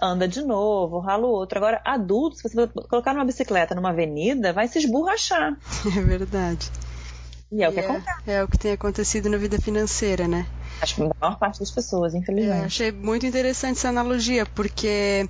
anda 0.00 0.28
de 0.28 0.42
novo, 0.42 1.00
rala 1.00 1.26
o 1.26 1.30
outro. 1.30 1.58
Agora, 1.58 1.80
adulto, 1.84 2.36
se 2.36 2.42
você 2.48 2.66
colocar 2.88 3.12
numa 3.12 3.24
bicicleta 3.24 3.74
numa 3.74 3.90
avenida, 3.90 4.52
vai 4.52 4.68
se 4.68 4.78
esborrachar. 4.78 5.56
É 5.96 6.00
verdade. 6.00 6.70
E 7.50 7.62
é 7.62 7.68
o 7.68 7.72
que 7.72 7.80
é, 7.80 7.84
acontece. 7.84 8.30
É 8.30 8.42
o 8.42 8.48
que 8.48 8.58
tem 8.58 8.72
acontecido 8.72 9.28
na 9.28 9.36
vida 9.36 9.60
financeira, 9.60 10.26
né? 10.26 10.46
Acho 10.80 10.94
que 10.96 11.02
a 11.02 11.10
maior 11.20 11.38
parte 11.38 11.60
das 11.60 11.70
pessoas, 11.70 12.14
infelizmente. 12.14 12.62
É, 12.62 12.64
achei 12.64 12.92
muito 12.92 13.24
interessante 13.24 13.78
essa 13.78 13.88
analogia, 13.88 14.44
porque 14.44 15.28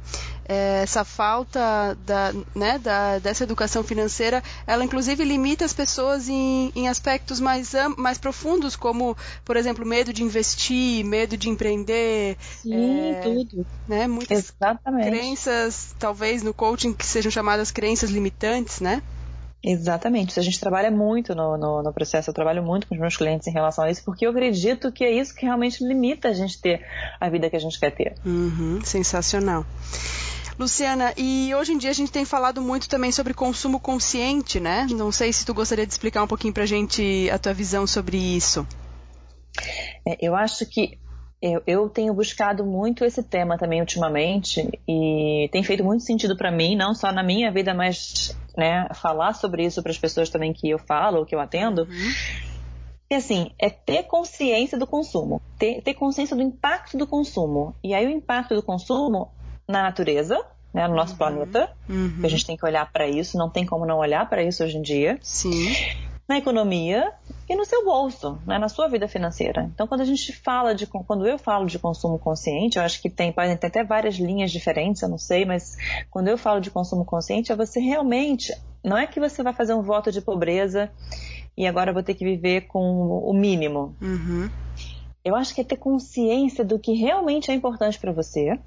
é, 0.49 0.83
essa 0.83 1.05
falta 1.05 1.97
da, 2.05 2.33
né, 2.55 2.79
da, 2.79 3.19
dessa 3.19 3.45
educação 3.45 3.85
financeira, 3.85 4.43
ela 4.67 4.85
inclusive 4.85 5.23
limita 5.25 5.65
as 5.65 5.73
pessoas 5.73 6.29
em, 6.29 6.73
em 6.75 6.89
aspectos 6.89 7.39
mais, 7.39 7.73
mais 7.97 8.19
profundos, 8.19 8.75
como, 8.75 9.17
por 9.45 9.57
exemplo, 9.57 9.87
medo 9.87 10.13
de 10.13 10.23
investir, 10.23 11.05
medo 11.05 11.37
de 11.37 11.49
empreender. 11.49 12.37
Sim, 12.63 13.13
é, 13.13 13.15
tudo. 13.23 13.67
Né, 13.87 14.07
muitas 14.09 14.53
Exatamente. 14.53 15.09
crenças, 15.09 15.95
talvez 15.99 16.43
no 16.43 16.53
coaching, 16.53 16.93
que 16.93 17.07
sejam 17.07 17.31
chamadas 17.31 17.71
crenças 17.71 18.11
limitantes, 18.11 18.81
né? 18.81 19.01
Exatamente. 19.69 20.39
A 20.39 20.43
gente 20.43 20.61
trabalha 20.61 20.93
muito 20.93 21.35
no, 21.35 21.57
no, 21.59 21.83
no, 21.83 21.93
processo, 21.93 22.31
eu 22.31 22.35
trabalho 22.35 22.63
muito 22.63 22.87
com 22.87 22.95
os 22.95 23.01
meus 23.01 23.17
clientes 23.17 23.49
em 23.49 23.51
relação 23.51 23.83
a 23.83 23.91
isso, 23.91 24.05
porque 24.05 24.25
eu 24.25 24.31
acredito 24.31 24.93
que 24.93 25.03
é 25.03 25.11
isso 25.11 25.35
que 25.35 25.45
realmente 25.45 25.85
limita 25.85 26.29
a 26.29 26.33
gente 26.33 26.61
ter 26.61 26.87
a 27.19 27.29
vida 27.29 27.51
que 27.51 27.57
a 27.57 27.59
gente 27.59 27.79
quer 27.81 27.91
ter. 27.91 28.15
Uhum, 28.25 28.81
sensacional. 28.85 29.67
Luciana, 30.57 31.13
e 31.17 31.53
hoje 31.53 31.73
em 31.73 31.79
dia 31.79 31.91
a 31.91 31.95
gente 31.95 32.13
tem 32.13 32.25
falado 32.25 32.63
muito 32.63 32.89
também 32.89 33.11
sobre 33.11 33.35
consumo 33.35 33.81
consciente, 33.81 34.61
né? 34.61 34.87
Não 34.89 35.11
sei 35.11 35.33
se 35.33 35.45
tu 35.45 35.53
gostaria 35.53 35.85
de 35.85 35.93
explicar 35.93 36.23
um 36.23 36.29
pouquinho 36.29 36.55
pra 36.55 36.65
gente 36.65 37.29
a 37.31 37.39
tua 37.39 37.53
visão 37.53 37.89
sobre 37.89 38.17
isso. 38.17 38.65
É, 40.07 40.17
eu 40.25 40.37
acho 40.37 40.65
que 40.65 40.97
eu, 41.41 41.63
eu, 41.67 41.89
tenho 41.89 42.15
buscado 42.15 42.65
muito 42.65 43.05
esse 43.05 43.23
tema 43.23 43.59
também 43.59 43.81
ultimamente 43.81 44.69
e 44.89 45.49
tem 45.53 45.63
feito 45.63 45.85
muito 45.85 46.03
sentido 46.03 46.37
para 46.37 46.51
mim, 46.51 46.75
não 46.75 46.95
só 46.95 47.13
na 47.13 47.23
minha 47.23 47.51
vida, 47.51 47.75
mas 47.75 48.37
né, 48.57 48.89
falar 48.95 49.35
sobre 49.35 49.65
isso 49.65 49.83
para 49.83 49.93
as 49.93 49.99
pessoas 49.99 50.31
também 50.31 50.53
que 50.53 50.71
eu 50.71 50.79
falo 50.79 51.19
ou 51.19 51.27
que 51.27 51.35
eu 51.35 51.41
atendo. 51.41 51.83
Uhum. 51.83 52.13
E 53.11 53.15
assim, 53.15 53.51
é 53.59 53.71
ter 53.71 54.05
consciência 54.05 54.79
do 54.79 54.87
consumo, 54.87 55.41
ter, 55.59 55.83
ter 55.83 55.95
consciência 55.95 56.35
do 56.35 56.43
impacto 56.43 56.97
do 56.97 57.07
consumo. 57.07 57.75
E 57.85 57.95
aí 57.95 58.07
o 58.07 58.11
impacto 58.11 58.55
do 58.55 58.63
consumo 58.63 59.31
na 59.69 59.83
natureza, 59.83 60.43
né, 60.73 60.89
no 60.89 60.95
nosso 60.95 61.13
uhum. 61.13 61.19
planeta, 61.19 61.71
uhum. 61.89 62.21
a 62.25 62.29
gente 62.29 62.47
tem 62.47 62.57
que 62.57 62.65
olhar 62.65 62.91
para 62.91 63.07
isso, 63.07 63.37
não 63.37 63.51
tem 63.51 63.67
como 63.67 63.85
não 63.85 63.99
olhar 63.99 64.29
para 64.29 64.43
isso 64.43 64.65
hoje 64.65 64.79
em 64.79 64.83
dia. 64.83 65.19
Sim 65.23 65.69
na 66.29 66.39
economia 66.39 67.13
e 67.49 67.55
no 67.55 67.65
seu 67.65 67.85
bolso, 67.85 68.39
né, 68.45 68.59
na 68.59 68.69
sua 68.69 68.89
vida 68.89 69.07
financeira. 69.07 69.71
Então, 69.73 69.87
quando 69.87 70.01
a 70.01 70.05
gente 70.05 70.33
fala 70.33 70.75
de, 70.75 70.87
quando 70.87 71.27
eu 71.27 71.39
falo 71.39 71.67
de 71.67 71.79
consumo 71.79 72.19
consciente, 72.19 72.79
eu 72.79 72.83
acho 72.83 73.01
que 73.01 73.09
tem, 73.09 73.33
ter 73.33 73.67
até 73.67 73.85
várias 73.85 74.17
linhas 74.17 74.51
diferentes, 74.51 75.03
eu 75.03 75.09
não 75.09 75.19
sei, 75.19 75.45
mas 75.45 75.77
quando 76.11 76.29
eu 76.29 76.37
falo 76.37 76.61
de 76.61 76.71
consumo 76.71 77.05
consciente, 77.05 77.53
é 77.53 77.57
você 77.57 77.79
realmente, 77.79 78.53
não 78.83 78.99
é 78.99 79.07
que 79.07 79.21
você 79.21 79.43
vai 79.43 79.53
fazer 79.53 79.75
um 79.75 79.83
voto 79.83 80.11
de 80.11 80.21
pobreza 80.21 80.91
e 81.57 81.67
agora 81.67 81.93
vou 81.93 82.03
ter 82.03 82.15
que 82.15 82.25
viver 82.25 82.63
com 82.63 82.81
o 82.81 83.33
mínimo. 83.33 83.95
Uhum. 84.03 84.51
Eu 85.25 85.35
acho 85.35 85.55
que 85.55 85.61
é 85.61 85.65
ter 85.65 85.77
consciência 85.77 86.65
do 86.65 86.79
que 86.79 86.93
realmente 86.93 87.51
é 87.51 87.55
importante 87.55 87.99
para 87.99 88.13
você. 88.13 88.59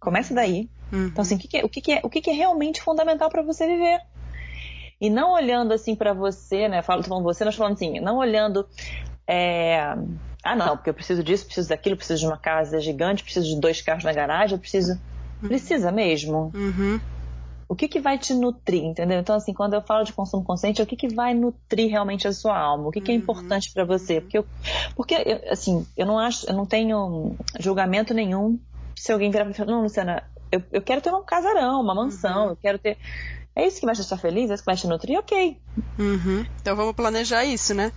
Começa 0.00 0.34
daí. 0.34 0.68
Uhum. 0.92 1.06
Então, 1.06 1.22
assim, 1.22 1.36
o 1.36 1.38
que, 1.38 1.48
que 1.48 1.58
é, 1.58 1.64
o 1.64 1.68
que, 1.68 1.80
que 1.80 1.92
é, 1.92 2.00
o 2.02 2.08
que, 2.08 2.20
que 2.20 2.30
é 2.30 2.32
realmente 2.32 2.80
fundamental 2.80 3.28
para 3.28 3.42
você 3.42 3.66
viver? 3.66 4.00
E 5.00 5.08
não 5.10 5.32
olhando 5.32 5.72
assim 5.72 5.94
para 5.94 6.12
você, 6.12 6.68
né? 6.68 6.82
Falo, 6.82 7.02
tô 7.02 7.08
falando 7.08 7.24
você, 7.24 7.44
nós 7.44 7.54
falando 7.54 7.74
assim, 7.74 8.00
não 8.00 8.16
olhando. 8.18 8.66
É... 9.26 9.80
Ah, 10.44 10.56
não, 10.56 10.76
porque 10.76 10.90
eu 10.90 10.94
preciso 10.94 11.22
disso, 11.22 11.44
preciso 11.44 11.68
daquilo, 11.68 11.96
preciso 11.96 12.20
de 12.20 12.26
uma 12.26 12.38
casa 12.38 12.80
gigante, 12.80 13.22
preciso 13.22 13.46
de 13.46 13.60
dois 13.60 13.82
carros 13.82 14.04
na 14.04 14.12
garagem, 14.12 14.54
eu 14.56 14.60
preciso. 14.60 14.98
Precisa 15.40 15.92
mesmo. 15.92 16.50
Uhum. 16.54 16.98
O 17.68 17.76
que, 17.76 17.86
que 17.86 18.00
vai 18.00 18.18
te 18.18 18.32
nutrir, 18.34 18.82
entendeu? 18.82 19.20
Então, 19.20 19.36
assim, 19.36 19.52
quando 19.52 19.74
eu 19.74 19.82
falo 19.82 20.02
de 20.02 20.12
consumo 20.12 20.42
consciente, 20.42 20.80
é 20.80 20.84
o 20.84 20.86
que, 20.86 20.96
que 20.96 21.14
vai 21.14 21.34
nutrir 21.34 21.90
realmente 21.90 22.26
a 22.26 22.32
sua 22.32 22.58
alma? 22.58 22.88
O 22.88 22.90
que, 22.90 23.00
que 23.00 23.12
é 23.12 23.14
Uhum. 23.14 23.20
importante 23.20 23.70
para 23.72 23.84
você? 23.84 24.20
Porque, 24.22 24.38
eu, 24.38 24.46
porque 24.96 25.14
assim, 25.50 25.86
eu 25.96 26.06
não 26.06 26.18
acho, 26.18 26.48
eu 26.48 26.54
não 26.54 26.64
tenho 26.64 27.36
julgamento 27.60 28.14
nenhum 28.14 28.58
se 28.96 29.12
alguém 29.12 29.30
virar 29.30 29.48
e 29.48 29.54
falar, 29.54 29.70
não, 29.70 29.82
Luciana, 29.82 30.22
eu, 30.50 30.62
eu 30.72 30.82
quero 30.82 31.00
ter 31.02 31.12
um 31.12 31.22
casarão, 31.22 31.80
uma 31.82 31.94
mansão, 31.94 32.44
Uhum. 32.44 32.50
eu 32.50 32.56
quero 32.56 32.78
ter. 32.78 32.96
É 33.58 33.66
isso 33.66 33.80
que 33.80 33.86
vai 33.86 33.94
te 33.94 33.98
deixar 33.98 34.16
feliz? 34.18 34.48
É 34.50 34.54
isso 34.54 34.62
que 34.62 34.66
vai 34.70 34.76
te 34.76 34.86
nutrir? 34.86 35.18
Ok. 35.18 35.60
Uhum. 35.98 36.46
Então 36.60 36.76
vamos 36.76 36.94
planejar 36.94 37.44
isso, 37.44 37.74
né? 37.74 37.92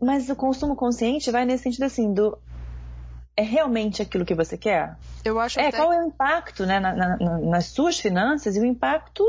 Mas 0.00 0.28
o 0.28 0.36
consumo 0.36 0.76
consciente 0.76 1.30
vai 1.30 1.46
nesse 1.46 1.62
sentido 1.64 1.84
assim, 1.84 2.12
do. 2.12 2.36
É 3.34 3.42
realmente 3.42 4.02
aquilo 4.02 4.26
que 4.26 4.34
você 4.34 4.58
quer? 4.58 4.96
Eu 5.24 5.40
acho 5.40 5.58
É, 5.58 5.68
até 5.68 5.78
qual 5.78 5.92
é 5.92 6.00
o 6.04 6.08
impacto 6.08 6.66
né, 6.66 6.78
na- 6.78 6.94
na- 6.94 7.16
na- 7.16 7.38
nas 7.38 7.66
suas 7.66 7.98
finanças 7.98 8.54
e 8.56 8.60
o 8.60 8.64
impacto 8.66 9.24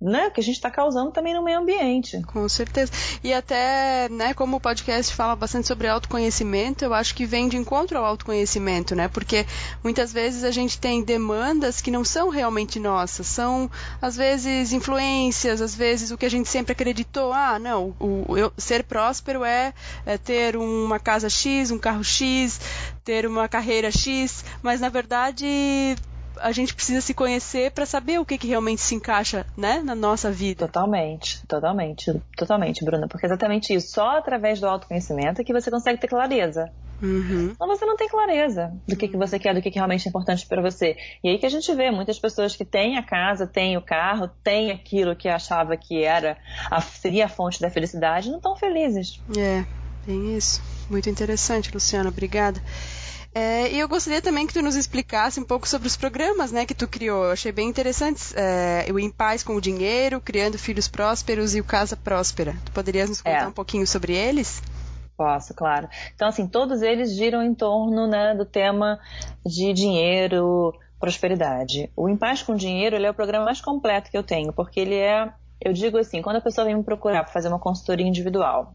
né, 0.00 0.30
que 0.30 0.40
a 0.40 0.42
gente 0.42 0.54
está 0.56 0.70
causando 0.70 1.10
também 1.10 1.34
no 1.34 1.42
meio 1.42 1.58
ambiente. 1.58 2.22
Com 2.22 2.48
certeza. 2.48 2.92
E 3.24 3.32
até, 3.32 4.08
né, 4.08 4.32
como 4.34 4.56
o 4.56 4.60
podcast 4.60 5.12
fala 5.14 5.34
bastante 5.34 5.66
sobre 5.66 5.88
autoconhecimento, 5.88 6.84
eu 6.84 6.94
acho 6.94 7.14
que 7.14 7.26
vem 7.26 7.48
de 7.48 7.56
encontro 7.56 7.98
ao 7.98 8.04
autoconhecimento, 8.04 8.94
né? 8.94 9.08
Porque 9.08 9.44
muitas 9.82 10.12
vezes 10.12 10.44
a 10.44 10.50
gente 10.50 10.78
tem 10.78 11.02
demandas 11.02 11.80
que 11.80 11.90
não 11.90 12.04
são 12.04 12.28
realmente 12.28 12.78
nossas, 12.78 13.26
são 13.26 13.70
às 14.00 14.16
vezes 14.16 14.72
influências, 14.72 15.60
às 15.60 15.74
vezes 15.74 16.10
o 16.10 16.16
que 16.18 16.26
a 16.26 16.30
gente 16.30 16.48
sempre 16.48 16.72
acreditou, 16.72 17.32
ah, 17.32 17.58
não, 17.58 17.94
o, 17.98 18.36
eu- 18.36 18.52
ser 18.56 18.84
próspero 18.84 19.44
é, 19.44 19.74
é 20.04 20.16
ter 20.16 20.56
uma 20.56 20.98
casa 21.00 21.28
X, 21.28 21.70
um 21.70 21.78
carro 21.78 22.04
X, 22.04 22.60
ter 23.04 23.26
uma 23.26 23.48
carreira 23.48 23.90
X, 23.90 24.44
mas 24.62 24.80
na 24.80 24.88
verdade 24.88 25.96
a 26.40 26.52
gente 26.52 26.74
precisa 26.74 27.00
se 27.00 27.14
conhecer 27.14 27.70
para 27.70 27.86
saber 27.86 28.18
o 28.18 28.24
que, 28.24 28.38
que 28.38 28.46
realmente 28.46 28.80
se 28.80 28.94
encaixa, 28.94 29.46
né, 29.56 29.80
na 29.84 29.94
nossa 29.94 30.30
vida. 30.30 30.66
Totalmente, 30.66 31.44
totalmente, 31.46 32.12
totalmente, 32.36 32.84
Bruna, 32.84 33.08
porque 33.08 33.26
é 33.26 33.28
exatamente 33.28 33.74
isso. 33.74 33.92
Só 33.92 34.18
através 34.18 34.60
do 34.60 34.66
autoconhecimento 34.66 35.40
é 35.40 35.44
que 35.44 35.52
você 35.52 35.70
consegue 35.70 36.00
ter 36.00 36.08
clareza. 36.08 36.70
Uhum. 37.02 37.54
Senão 37.54 37.68
você 37.68 37.84
não 37.84 37.96
tem 37.96 38.08
clareza 38.08 38.72
do 38.88 38.96
que, 38.96 39.08
que 39.08 39.16
você 39.16 39.38
quer, 39.38 39.54
do 39.54 39.60
que, 39.60 39.70
que 39.70 39.78
realmente 39.78 40.06
é 40.06 40.08
importante 40.08 40.46
para 40.46 40.62
você. 40.62 40.96
E 41.22 41.28
aí 41.28 41.38
que 41.38 41.46
a 41.46 41.50
gente 41.50 41.72
vê 41.74 41.90
muitas 41.90 42.18
pessoas 42.18 42.56
que 42.56 42.64
têm 42.64 42.96
a 42.96 43.02
casa, 43.02 43.46
têm 43.46 43.76
o 43.76 43.82
carro, 43.82 44.28
têm 44.42 44.70
aquilo 44.70 45.14
que 45.14 45.28
achava 45.28 45.76
que 45.76 46.02
era 46.02 46.38
a, 46.70 46.80
seria 46.80 47.26
a 47.26 47.28
fonte 47.28 47.60
da 47.60 47.70
felicidade, 47.70 48.30
não 48.30 48.38
estão 48.38 48.56
felizes. 48.56 49.20
É, 49.36 49.64
tem 50.06 50.36
isso. 50.36 50.62
Muito 50.90 51.10
interessante, 51.10 51.72
Luciana. 51.72 52.08
Obrigada. 52.08 52.60
É, 53.38 53.70
e 53.70 53.78
eu 53.78 53.86
gostaria 53.86 54.22
também 54.22 54.46
que 54.46 54.54
tu 54.54 54.62
nos 54.62 54.76
explicasse 54.76 55.38
um 55.38 55.44
pouco 55.44 55.68
sobre 55.68 55.86
os 55.86 55.94
programas 55.94 56.50
né, 56.52 56.64
que 56.64 56.72
tu 56.74 56.88
criou. 56.88 57.22
Eu 57.26 57.32
achei 57.32 57.52
bem 57.52 57.68
interessantes. 57.68 58.32
É, 58.34 58.86
o 58.90 58.98
Em 58.98 59.10
Paz 59.10 59.42
com 59.42 59.54
o 59.54 59.60
Dinheiro, 59.60 60.22
Criando 60.22 60.56
Filhos 60.58 60.88
Prósperos 60.88 61.54
e 61.54 61.60
o 61.60 61.64
Casa 61.64 61.98
Próspera. 61.98 62.56
Tu 62.64 62.72
poderias 62.72 63.10
nos 63.10 63.20
contar 63.20 63.42
É. 63.42 63.46
um 63.46 63.52
pouquinho 63.52 63.86
sobre 63.86 64.14
eles? 64.14 64.62
Posso, 65.18 65.52
claro. 65.52 65.86
Então, 66.14 66.28
assim, 66.28 66.46
todos 66.48 66.80
eles 66.80 67.14
giram 67.14 67.42
em 67.42 67.54
torno 67.54 68.06
né, 68.06 68.34
do 68.34 68.46
tema 68.46 68.98
de 69.44 69.70
dinheiro, 69.74 70.72
prosperidade. 70.98 71.90
O 71.94 72.08
Em 72.08 72.16
Paz 72.16 72.42
com 72.42 72.54
Dinheiro 72.56 72.96
ele 72.96 73.04
é 73.04 73.10
o 73.10 73.14
programa 73.14 73.44
mais 73.44 73.60
completo 73.60 74.10
que 74.10 74.16
eu 74.16 74.22
tenho, 74.22 74.50
porque 74.50 74.80
ele 74.80 74.94
é, 74.94 75.30
eu 75.60 75.74
digo 75.74 75.98
assim, 75.98 76.22
quando 76.22 76.36
a 76.36 76.40
pessoa 76.40 76.64
vem 76.64 76.74
me 76.74 76.82
procurar 76.82 77.22
para 77.24 77.32
fazer 77.34 77.48
uma 77.48 77.58
consultoria 77.58 78.06
individual, 78.06 78.72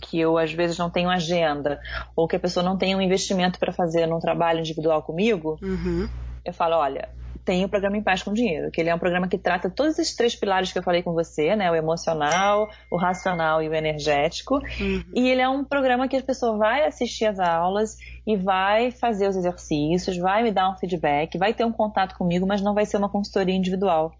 que 0.00 0.18
eu 0.18 0.38
às 0.38 0.52
vezes 0.52 0.78
não 0.78 0.90
tenho 0.90 1.10
agenda, 1.10 1.80
ou 2.16 2.26
que 2.26 2.36
a 2.36 2.40
pessoa 2.40 2.64
não 2.64 2.76
tem 2.76 2.94
um 2.94 3.00
investimento 3.00 3.58
para 3.58 3.72
fazer 3.72 4.06
num 4.06 4.18
trabalho 4.18 4.60
individual 4.60 5.02
comigo, 5.02 5.58
Uhum. 5.62 6.08
eu 6.44 6.52
falo, 6.52 6.76
olha, 6.76 7.08
tem 7.44 7.64
o 7.64 7.68
programa 7.68 7.96
Em 7.96 8.02
Paz 8.02 8.22
com 8.22 8.32
Dinheiro, 8.32 8.70
que 8.70 8.80
ele 8.80 8.88
é 8.88 8.94
um 8.94 8.98
programa 8.98 9.26
que 9.26 9.36
trata 9.36 9.68
todos 9.68 9.98
esses 9.98 10.14
três 10.14 10.36
pilares 10.36 10.72
que 10.72 10.78
eu 10.78 10.82
falei 10.82 11.02
com 11.02 11.12
você, 11.12 11.56
né? 11.56 11.70
O 11.70 11.74
emocional, 11.74 12.70
o 12.90 12.96
racional 12.96 13.60
e 13.60 13.68
o 13.68 13.74
energético. 13.74 14.60
Uhum. 14.80 15.02
E 15.14 15.28
ele 15.28 15.40
é 15.40 15.48
um 15.48 15.64
programa 15.64 16.06
que 16.06 16.16
a 16.16 16.22
pessoa 16.22 16.56
vai 16.56 16.86
assistir 16.86 17.26
as 17.26 17.40
aulas 17.40 17.96
e 18.24 18.36
vai 18.36 18.92
fazer 18.92 19.28
os 19.28 19.36
exercícios, 19.36 20.16
vai 20.18 20.44
me 20.44 20.52
dar 20.52 20.70
um 20.70 20.76
feedback, 20.76 21.36
vai 21.36 21.52
ter 21.52 21.64
um 21.64 21.72
contato 21.72 22.16
comigo, 22.16 22.46
mas 22.46 22.62
não 22.62 22.74
vai 22.74 22.86
ser 22.86 22.96
uma 22.96 23.08
consultoria 23.08 23.54
individual, 23.56 24.14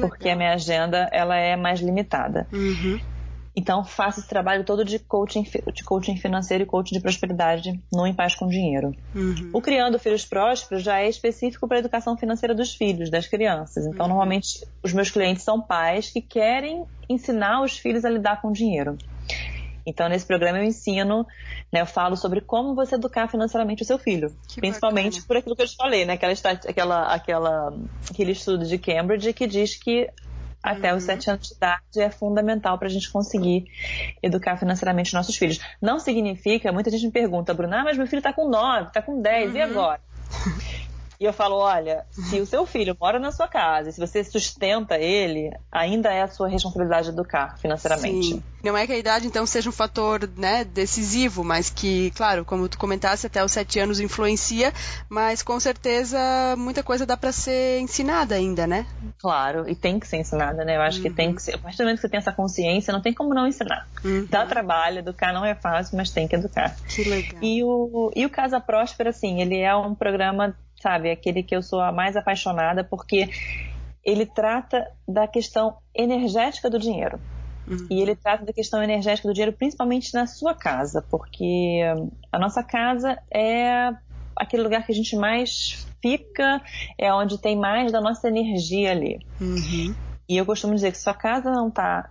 porque 0.00 0.28
a 0.28 0.34
minha 0.34 0.54
agenda 0.54 1.08
ela 1.12 1.36
é 1.36 1.54
mais 1.54 1.78
limitada. 1.80 2.48
Uhum. 2.52 2.98
Então 3.58 3.82
faço 3.82 4.20
esse 4.20 4.28
trabalho 4.28 4.64
todo 4.64 4.84
de 4.84 4.98
coaching, 4.98 5.42
de 5.42 5.82
coaching 5.82 6.16
financeiro 6.18 6.64
e 6.64 6.66
coaching 6.66 6.94
de 6.94 7.00
prosperidade 7.00 7.80
no 7.90 8.06
Em 8.06 8.12
Paz 8.12 8.34
com 8.34 8.46
Dinheiro. 8.46 8.92
Uhum. 9.14 9.50
O 9.50 9.62
Criando 9.62 9.98
Filhos 9.98 10.26
Prósperos 10.26 10.82
já 10.82 11.00
é 11.00 11.08
específico 11.08 11.66
para 11.66 11.78
a 11.78 11.80
educação 11.80 12.18
financeira 12.18 12.54
dos 12.54 12.74
filhos, 12.74 13.10
das 13.10 13.26
crianças. 13.26 13.86
Então, 13.86 14.04
Uhum. 14.04 14.10
normalmente, 14.12 14.58
os 14.84 14.92
meus 14.92 15.10
clientes 15.10 15.42
são 15.42 15.60
pais 15.62 16.10
que 16.10 16.20
querem 16.20 16.84
ensinar 17.08 17.62
os 17.62 17.78
filhos 17.78 18.04
a 18.04 18.10
lidar 18.10 18.42
com 18.42 18.52
dinheiro. 18.52 18.98
Então, 19.88 20.08
nesse 20.08 20.26
programa 20.26 20.58
eu 20.58 20.64
ensino, 20.64 21.24
né, 21.72 21.80
eu 21.80 21.86
falo 21.86 22.16
sobre 22.16 22.40
como 22.40 22.74
você 22.74 22.96
educar 22.96 23.28
financeiramente 23.28 23.82
o 23.84 23.86
seu 23.86 23.98
filho. 23.98 24.36
Que 24.48 24.60
principalmente 24.60 25.20
bacana. 25.20 25.26
por 25.28 25.36
aquilo 25.36 25.56
que 25.56 25.62
eu 25.62 25.66
te 25.68 25.76
falei, 25.76 26.04
né? 26.04 26.14
Aquela, 26.14 26.32
aquela, 26.66 27.14
aquela, 27.14 27.78
aquele 28.10 28.32
estudo 28.32 28.66
de 28.66 28.78
Cambridge 28.78 29.32
que 29.32 29.46
diz 29.46 29.76
que 29.76 30.10
até 30.66 30.92
os 30.94 31.02
Uhum. 31.02 31.06
sete 31.06 31.30
anos 31.30 31.48
de 31.48 31.54
idade 31.54 31.80
é 32.00 32.10
fundamental 32.10 32.78
para 32.78 32.88
a 32.88 32.90
gente 32.90 33.10
conseguir 33.10 33.66
educar 34.22 34.56
financeiramente 34.56 35.08
os 35.08 35.14
nossos 35.14 35.36
filhos. 35.36 35.60
Não 35.80 35.98
significa, 35.98 36.72
muita 36.72 36.90
gente 36.90 37.06
me 37.06 37.12
pergunta, 37.12 37.54
Bruna, 37.54 37.80
ah, 37.80 37.84
mas 37.84 37.96
meu 37.96 38.06
filho 38.06 38.18
está 38.20 38.32
com 38.32 38.48
nove, 38.48 38.88
está 38.88 39.00
com 39.00 39.20
dez, 39.22 39.54
e 39.54 39.58
Uhum. 39.58 39.64
agora? 39.64 40.00
E 41.18 41.24
eu 41.24 41.32
falo, 41.32 41.56
olha, 41.56 42.04
se 42.10 42.40
o 42.40 42.46
seu 42.46 42.66
filho 42.66 42.96
mora 43.00 43.18
na 43.18 43.32
sua 43.32 43.48
casa 43.48 43.88
e 43.88 43.92
se 43.92 44.00
você 44.00 44.22
sustenta 44.22 44.98
ele, 44.98 45.50
ainda 45.72 46.12
é 46.12 46.22
a 46.22 46.28
sua 46.28 46.48
responsabilidade 46.48 47.08
educar 47.08 47.56
financeiramente. 47.58 48.34
Sim. 48.34 48.42
Não 48.62 48.76
é 48.76 48.86
que 48.86 48.92
a 48.92 48.98
idade, 48.98 49.26
então, 49.26 49.46
seja 49.46 49.68
um 49.68 49.72
fator 49.72 50.28
né, 50.36 50.64
decisivo, 50.64 51.44
mas 51.44 51.70
que, 51.70 52.10
claro, 52.12 52.44
como 52.44 52.68
tu 52.68 52.76
comentasse, 52.76 53.26
até 53.26 53.44
os 53.44 53.52
sete 53.52 53.78
anos 53.78 54.00
influencia, 54.00 54.72
mas 55.08 55.42
com 55.42 55.58
certeza 55.60 56.18
muita 56.58 56.82
coisa 56.82 57.06
dá 57.06 57.16
para 57.16 57.30
ser 57.30 57.80
ensinada 57.80 58.34
ainda, 58.34 58.66
né? 58.66 58.84
Claro, 59.20 59.68
e 59.68 59.74
tem 59.76 60.00
que 60.00 60.08
ser 60.08 60.16
ensinada, 60.16 60.64
né? 60.64 60.76
Eu 60.76 60.82
acho 60.82 61.00
que 61.00 61.08
tem 61.08 61.32
que 61.32 61.42
ser. 61.42 61.54
A 61.54 61.58
partir 61.58 61.78
do 61.78 61.84
momento 61.84 61.96
que 61.96 62.02
você 62.02 62.08
tem 62.08 62.18
essa 62.18 62.32
consciência, 62.32 62.92
não 62.92 63.00
tem 63.00 63.14
como 63.14 63.32
não 63.32 63.46
ensinar. 63.46 63.86
Uhum. 64.04 64.26
Dá 64.28 64.44
trabalho, 64.44 64.98
educar 64.98 65.32
não 65.32 65.44
é 65.44 65.54
fácil, 65.54 65.96
mas 65.96 66.10
tem 66.10 66.26
que 66.26 66.34
educar. 66.34 66.74
Que 66.88 67.04
legal. 67.04 67.42
E 67.42 67.62
o, 67.62 68.10
e 68.16 68.26
o 68.26 68.30
Casa 68.30 68.60
Próspera, 68.60 69.10
assim, 69.10 69.40
ele 69.40 69.60
é 69.60 69.74
um 69.76 69.94
programa, 69.94 70.56
sabe, 70.80 71.10
aquele 71.10 71.42
que 71.42 71.54
eu 71.54 71.62
sou 71.62 71.80
a 71.80 71.90
mais 71.90 72.16
apaixonada, 72.16 72.84
porque 72.84 73.28
ele 74.04 74.26
trata 74.26 74.86
da 75.06 75.26
questão 75.26 75.76
energética 75.94 76.70
do 76.70 76.78
dinheiro. 76.78 77.18
Uhum. 77.66 77.88
E 77.90 78.00
ele 78.00 78.14
trata 78.14 78.44
da 78.44 78.52
questão 78.52 78.80
energética 78.82 79.26
do 79.26 79.34
dinheiro 79.34 79.56
principalmente 79.56 80.14
na 80.14 80.26
sua 80.26 80.54
casa, 80.54 81.04
porque 81.10 81.80
a 82.30 82.38
nossa 82.38 82.62
casa 82.62 83.18
é 83.28 83.90
aquele 84.36 84.62
lugar 84.62 84.86
que 84.86 84.92
a 84.92 84.94
gente 84.94 85.16
mais 85.16 85.84
fica, 86.00 86.62
é 86.96 87.12
onde 87.12 87.38
tem 87.38 87.58
mais 87.58 87.90
da 87.90 88.00
nossa 88.00 88.28
energia 88.28 88.92
ali. 88.92 89.18
Uhum. 89.40 89.94
E 90.28 90.36
eu 90.36 90.46
costumo 90.46 90.74
dizer 90.74 90.92
que 90.92 90.98
se 90.98 91.04
sua 91.04 91.14
casa 91.14 91.50
não 91.50 91.68
está 91.68 92.10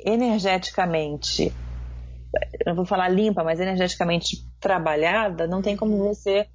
energeticamente, 0.00 1.44
eu 1.44 1.52
não 2.66 2.74
vou 2.74 2.84
falar 2.84 3.08
limpa, 3.08 3.42
mas 3.44 3.60
energeticamente 3.60 4.44
trabalhada, 4.60 5.46
não 5.46 5.62
tem 5.62 5.76
como 5.76 5.96
você 5.98 6.46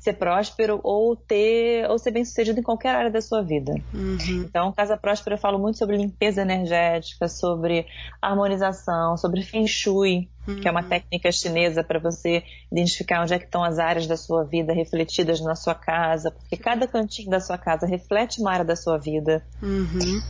ser 0.00 0.14
próspero 0.14 0.80
ou 0.82 1.14
ter 1.14 1.88
ou 1.90 1.98
ser 1.98 2.10
bem 2.10 2.24
sucedido 2.24 2.60
em 2.60 2.62
qualquer 2.62 2.94
área 2.94 3.10
da 3.10 3.20
sua 3.20 3.42
vida. 3.42 3.72
Uhum. 3.92 4.44
Então, 4.46 4.72
Casa 4.72 4.96
Próspera 4.96 5.36
eu 5.36 5.40
falo 5.40 5.58
muito 5.58 5.78
sobre 5.78 5.96
limpeza 5.96 6.42
energética, 6.42 7.28
sobre 7.28 7.86
harmonização, 8.20 9.16
sobre 9.16 9.42
Feng 9.42 9.66
Shui, 9.66 10.30
que 10.60 10.66
é 10.66 10.70
uma 10.70 10.82
Uhum. 10.82 10.88
técnica 10.88 11.30
chinesa 11.30 11.84
para 11.84 11.98
você 11.98 12.42
identificar 12.72 13.22
onde 13.22 13.34
é 13.34 13.38
que 13.38 13.44
estão 13.44 13.62
as 13.62 13.78
áreas 13.78 14.06
da 14.06 14.16
sua 14.16 14.44
vida 14.44 14.72
refletidas 14.72 15.40
na 15.40 15.54
sua 15.54 15.74
casa, 15.74 16.30
porque 16.30 16.56
cada 16.56 16.86
cantinho 16.86 17.28
da 17.28 17.40
sua 17.40 17.58
casa 17.58 17.86
reflete 17.86 18.40
uma 18.40 18.52
área 18.52 18.64
da 18.64 18.74
sua 18.74 18.96
vida. 18.96 19.44
Uhum. 19.62 20.20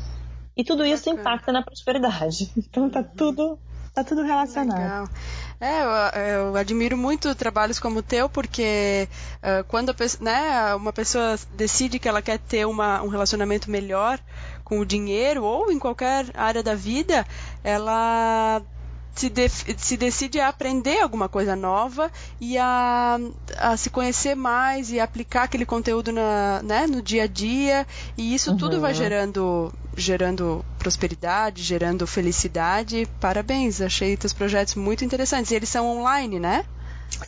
E 0.57 0.65
tudo 0.65 0.85
isso 0.85 1.09
impacta 1.09 1.53
na 1.53 1.63
prosperidade. 1.63 2.51
Então 2.69 2.91
tá 2.91 3.03
tudo, 3.03 3.59
tá 4.03 4.09
tudo 4.09 4.23
relacionado. 4.23 4.79
Legal. 4.79 5.09
É, 5.61 5.83
eu, 5.83 6.49
eu 6.49 6.57
admiro 6.57 6.97
muito 6.97 7.35
trabalhos 7.35 7.81
como 7.81 7.99
o 7.99 8.03
teu, 8.03 8.29
porque 8.29 9.09
ah, 9.43 9.65
quando 9.67 9.95
né, 10.21 10.75
uma 10.75 10.93
pessoa 10.93 11.37
decide 11.57 11.99
que 11.99 12.09
ela 12.09 12.23
quer 12.23 12.39
ter 12.39 12.65
uma, 12.65 13.03
um 13.03 13.09
relacionamento 13.09 13.71
melhor 13.71 14.21
com 14.63 14.79
o 14.79 14.87
dinheiro 14.87 15.43
ou 15.43 15.73
em 15.73 15.79
qualquer 15.79 16.27
área 16.35 16.63
da 16.63 16.75
vida, 16.75 17.27
ela 17.65 18.63
se, 19.19 19.29
de, 19.29 19.49
se 19.49 19.97
decide 19.97 20.39
a 20.39 20.49
aprender 20.49 21.01
alguma 21.01 21.29
coisa 21.29 21.57
nova 21.57 22.11
e 22.41 22.57
a, 22.57 23.19
a, 23.57 23.77
se 23.77 23.91
conhecer 23.91 24.37
mais 24.37 24.93
e 24.93 25.01
aplicar 25.01 25.45
aquele 25.45 25.67
conteúdo 25.67 26.13
na, 26.13 26.63
né, 26.63 26.87
no 26.87 27.03
dia 27.03 27.25
a 27.25 27.27
dia. 27.27 27.87
E 28.17 28.33
isso 28.33 28.53
uhum. 28.53 28.57
tudo 28.57 28.81
vai 28.81 28.93
uhum. 28.93 28.97
gerando, 28.97 29.73
gerando 29.99 30.65
prosperidade, 30.79 31.63
gerando 31.63 32.07
felicidade. 32.07 33.07
Parabéns, 33.21 33.81
achei 33.81 34.17
teus 34.17 34.33
projetos 34.33 34.75
muito 34.75 35.05
interessantes. 35.05 35.51
E 35.51 35.55
eles 35.55 35.69
são 35.69 35.87
online, 35.87 36.39
né? 36.39 36.65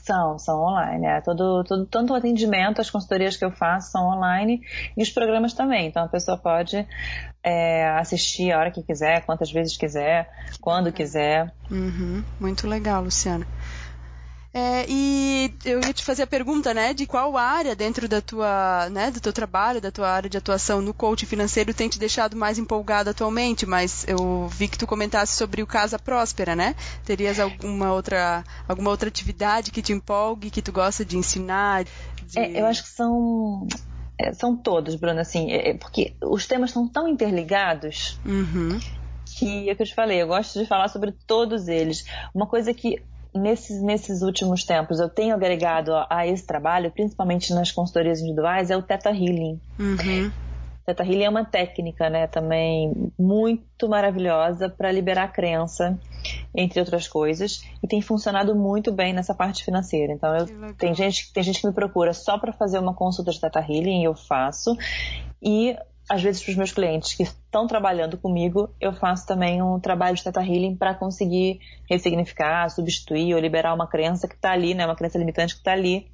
São, 0.02 0.38
são 0.38 0.60
online. 0.60 1.06
É. 1.06 1.20
Todo, 1.20 1.64
todo, 1.64 1.86
tanto 1.86 2.12
o 2.12 2.16
atendimento, 2.16 2.80
as 2.80 2.90
consultorias 2.90 3.36
que 3.36 3.44
eu 3.44 3.50
faço 3.50 3.90
são 3.92 4.06
online 4.08 4.60
e 4.96 5.02
os 5.02 5.10
programas 5.10 5.54
também. 5.54 5.86
Então 5.86 6.04
a 6.04 6.08
pessoa 6.08 6.36
pode 6.36 6.86
é, 7.42 7.88
assistir 7.98 8.52
a 8.52 8.58
hora 8.58 8.70
que 8.70 8.82
quiser, 8.82 9.24
quantas 9.24 9.50
vezes 9.50 9.76
quiser, 9.76 10.30
quando 10.60 10.92
quiser. 10.92 11.52
Uhum. 11.70 12.22
Muito 12.38 12.68
legal, 12.68 13.02
Luciana. 13.02 13.46
É, 14.52 14.84
e 14.88 15.52
eu 15.64 15.80
ia 15.80 15.92
te 15.92 16.04
fazer 16.04 16.24
a 16.24 16.26
pergunta, 16.26 16.74
né, 16.74 16.92
de 16.92 17.06
qual 17.06 17.36
área 17.36 17.76
dentro 17.76 18.08
da 18.08 18.20
tua, 18.20 18.88
né, 18.90 19.10
do 19.10 19.20
teu 19.20 19.32
trabalho, 19.32 19.80
da 19.80 19.92
tua 19.92 20.08
área 20.08 20.28
de 20.28 20.36
atuação 20.36 20.82
no 20.82 20.92
coaching 20.92 21.26
financeiro 21.26 21.72
tem 21.72 21.88
te 21.88 22.00
deixado 22.00 22.36
mais 22.36 22.58
empolgado 22.58 23.10
atualmente, 23.10 23.64
mas 23.64 24.04
eu 24.08 24.48
vi 24.48 24.66
que 24.66 24.76
tu 24.76 24.88
comentasse 24.88 25.36
sobre 25.36 25.62
o 25.62 25.66
Casa 25.66 26.00
Próspera, 26.00 26.56
né? 26.56 26.74
Terias 27.04 27.38
alguma 27.38 27.92
outra, 27.92 28.42
alguma 28.66 28.90
outra 28.90 29.08
atividade 29.08 29.70
que 29.70 29.82
te 29.82 29.92
empolgue, 29.92 30.50
que 30.50 30.60
tu 30.60 30.72
gosta 30.72 31.04
de 31.04 31.16
ensinar? 31.16 31.84
De... 31.84 31.92
É, 32.36 32.60
eu 32.60 32.66
acho 32.66 32.82
que 32.82 32.88
são 32.88 33.68
é, 34.18 34.32
são 34.32 34.56
todos, 34.56 34.96
Bruna, 34.96 35.20
assim, 35.20 35.52
é, 35.52 35.70
é, 35.70 35.74
porque 35.74 36.14
os 36.20 36.46
temas 36.46 36.72
são 36.72 36.88
tão 36.88 37.06
interligados 37.06 38.18
uhum. 38.26 38.78
que 39.24 39.70
é 39.70 39.74
que 39.76 39.82
eu 39.82 39.86
te 39.86 39.94
falei, 39.94 40.20
eu 40.20 40.26
gosto 40.26 40.58
de 40.58 40.66
falar 40.66 40.88
sobre 40.88 41.12
todos 41.26 41.68
eles. 41.68 42.04
Uma 42.34 42.46
coisa 42.46 42.74
que 42.74 43.00
nesses, 43.34 43.82
nesses 43.82 44.22
últimos 44.22 44.64
tempos 44.64 45.00
eu 45.00 45.08
tenho 45.08 45.34
agregado 45.34 45.94
a, 45.94 46.06
a, 46.10 46.26
esse 46.26 46.46
trabalho, 46.46 46.90
principalmente 46.90 47.52
nas 47.52 47.70
consultorias 47.70 48.20
individuais, 48.20 48.70
é 48.70 48.76
o 48.76 48.82
Theta 48.82 49.10
Healing. 49.10 49.60
Uhum. 49.78 50.32
Theta 50.84 51.04
Healing 51.04 51.24
é 51.24 51.28
uma 51.28 51.44
técnica, 51.44 52.10
né, 52.10 52.26
também 52.26 53.12
muito 53.18 53.88
maravilhosa 53.88 54.68
para 54.68 54.90
liberar 54.90 55.24
a 55.24 55.28
crença, 55.28 55.98
entre 56.54 56.80
outras 56.80 57.06
coisas, 57.06 57.62
e 57.82 57.86
tem 57.86 58.00
funcionado 58.00 58.54
muito 58.54 58.90
bem 58.90 59.12
nessa 59.12 59.34
parte 59.34 59.64
financeira. 59.64 60.12
Então, 60.12 60.34
eu, 60.34 60.74
tem, 60.74 60.94
gente, 60.94 61.32
tem 61.32 61.42
gente 61.42 61.60
que 61.60 61.66
me 61.66 61.72
procura 61.72 62.12
só 62.12 62.38
para 62.38 62.52
fazer 62.52 62.78
uma 62.78 62.94
consulta 62.94 63.30
de 63.30 63.40
Theta 63.40 63.60
Healing, 63.60 64.00
e 64.00 64.04
eu 64.04 64.14
faço. 64.14 64.76
E 65.42 65.76
às 66.10 66.20
vezes 66.20 66.42
para 66.42 66.50
os 66.50 66.56
meus 66.56 66.72
clientes 66.72 67.14
que 67.14 67.22
estão 67.22 67.68
trabalhando 67.68 68.18
comigo, 68.18 68.68
eu 68.80 68.92
faço 68.92 69.24
também 69.24 69.62
um 69.62 69.78
trabalho 69.78 70.16
de 70.16 70.24
Theta 70.24 70.40
Healing 70.40 70.74
para 70.74 70.92
conseguir 70.92 71.60
ressignificar, 71.88 72.68
substituir 72.68 73.32
ou 73.32 73.40
liberar 73.40 73.72
uma 73.72 73.86
crença 73.86 74.26
que 74.26 74.34
está 74.34 74.50
ali, 74.50 74.74
né, 74.74 74.84
uma 74.84 74.96
crença 74.96 75.16
limitante 75.16 75.54
que 75.54 75.60
está 75.60 75.70
ali 75.70 76.10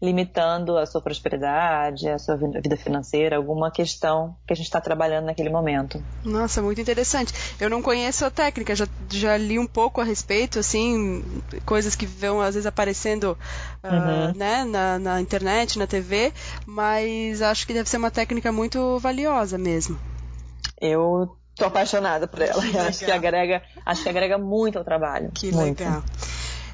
limitando 0.00 0.76
a 0.76 0.86
sua 0.86 1.00
prosperidade, 1.00 2.08
a 2.08 2.18
sua 2.18 2.36
vida 2.36 2.76
financeira, 2.76 3.36
alguma 3.36 3.70
questão 3.70 4.36
que 4.46 4.52
a 4.52 4.56
gente 4.56 4.66
está 4.66 4.80
trabalhando 4.80 5.26
naquele 5.26 5.48
momento. 5.48 6.02
Nossa, 6.24 6.60
muito 6.60 6.80
interessante. 6.80 7.32
Eu 7.58 7.70
não 7.70 7.80
conheço 7.80 8.24
a 8.24 8.30
técnica, 8.30 8.74
já, 8.74 8.86
já 9.10 9.36
li 9.36 9.58
um 9.58 9.66
pouco 9.66 10.00
a 10.00 10.04
respeito, 10.04 10.58
assim, 10.58 11.24
coisas 11.64 11.94
que 11.94 12.06
vão 12.06 12.40
às 12.40 12.54
vezes 12.54 12.66
aparecendo 12.66 13.36
uh, 13.82 14.36
né, 14.36 14.64
na, 14.64 14.98
na 14.98 15.20
internet, 15.20 15.78
na 15.78 15.86
TV, 15.86 16.32
mas 16.66 17.42
acho 17.42 17.66
que 17.66 17.72
deve 17.72 17.88
ser 17.88 17.96
uma 17.96 18.10
técnica 18.10 18.50
muito 18.52 18.98
valiosa 18.98 19.58
mesmo. 19.58 19.98
Eu 20.80 21.36
tô 21.54 21.64
apaixonada 21.66 22.26
por 22.26 22.42
ela. 22.42 22.62
acho 22.86 23.04
que 23.04 23.10
agrega, 23.10 23.62
acho 23.84 24.02
que 24.02 24.08
agrega 24.08 24.38
muito 24.38 24.78
ao 24.78 24.84
trabalho. 24.84 25.30
Que 25.32 25.52
muito. 25.52 25.80
legal. 25.80 26.02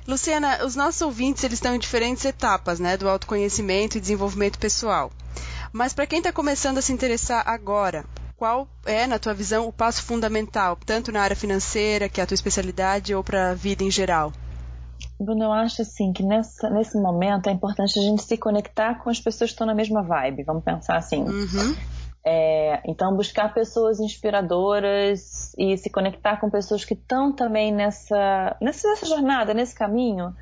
Luciana, 0.06 0.64
os 0.64 0.74
nossos 0.74 1.00
ouvintes 1.02 1.44
eles 1.44 1.58
estão 1.58 1.74
em 1.74 1.78
diferentes 1.78 2.24
etapas, 2.24 2.80
né, 2.80 2.96
do 2.96 3.08
autoconhecimento 3.08 3.96
e 3.96 4.00
desenvolvimento 4.00 4.58
pessoal. 4.58 5.12
Mas 5.72 5.92
para 5.92 6.06
quem 6.06 6.18
está 6.18 6.32
começando 6.32 6.78
a 6.78 6.82
se 6.82 6.92
interessar 6.92 7.44
agora, 7.46 8.04
qual 8.36 8.66
é, 8.86 9.06
na 9.06 9.18
tua 9.18 9.34
visão, 9.34 9.68
o 9.68 9.72
passo 9.72 10.02
fundamental, 10.02 10.76
tanto 10.84 11.12
na 11.12 11.20
área 11.20 11.36
financeira, 11.36 12.08
que 12.08 12.20
é 12.20 12.24
a 12.24 12.26
tua 12.26 12.34
especialidade, 12.34 13.14
ou 13.14 13.22
para 13.22 13.50
a 13.50 13.54
vida 13.54 13.84
em 13.84 13.90
geral? 13.90 14.32
Bruno, 15.20 15.44
eu 15.44 15.52
acho 15.52 15.82
assim 15.82 16.12
que 16.12 16.22
nessa, 16.22 16.70
nesse 16.70 16.98
momento 16.98 17.48
é 17.48 17.52
importante 17.52 17.98
a 17.98 18.02
gente 18.02 18.22
se 18.22 18.36
conectar 18.38 18.94
com 18.96 19.10
as 19.10 19.20
pessoas 19.20 19.50
que 19.50 19.54
estão 19.54 19.66
na 19.66 19.74
mesma 19.74 20.02
vibe. 20.02 20.44
Vamos 20.44 20.64
pensar 20.64 20.96
assim. 20.96 21.22
Uhum. 21.22 21.76
É, 22.24 22.80
então, 22.86 23.14
buscar 23.14 23.52
pessoas 23.52 24.00
inspiradoras 24.00 25.52
e 25.58 25.76
se 25.76 25.90
conectar 25.90 26.38
com 26.38 26.50
pessoas 26.50 26.84
que 26.84 26.94
estão 26.94 27.32
também 27.32 27.72
nessa, 27.72 28.56
nessa, 28.60 29.06
jornada, 29.06 29.52
nesse 29.54 29.74
caminho. 29.74 30.34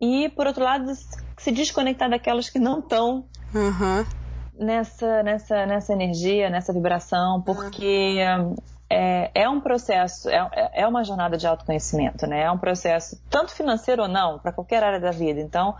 E, 0.00 0.28
por 0.30 0.46
outro 0.46 0.64
lado, 0.64 0.92
se 1.38 1.52
desconectar 1.52 2.10
daquelas 2.10 2.50
que 2.50 2.58
não 2.58 2.80
estão 2.80 3.24
uhum. 3.54 4.04
Nessa, 4.62 5.22
nessa, 5.22 5.66
nessa 5.66 5.92
energia, 5.92 6.48
nessa 6.50 6.72
vibração, 6.72 7.42
porque 7.42 8.18
uhum. 8.38 8.54
é, 8.88 9.30
é 9.34 9.48
um 9.48 9.60
processo, 9.60 10.28
é, 10.28 10.70
é 10.74 10.86
uma 10.86 11.04
jornada 11.04 11.36
de 11.36 11.46
autoconhecimento, 11.46 12.26
né? 12.26 12.42
É 12.42 12.50
um 12.50 12.58
processo, 12.58 13.20
tanto 13.28 13.52
financeiro 13.52 14.02
ou 14.02 14.08
não, 14.08 14.38
para 14.38 14.52
qualquer 14.52 14.82
área 14.82 15.00
da 15.00 15.10
vida. 15.10 15.40
Então, 15.40 15.74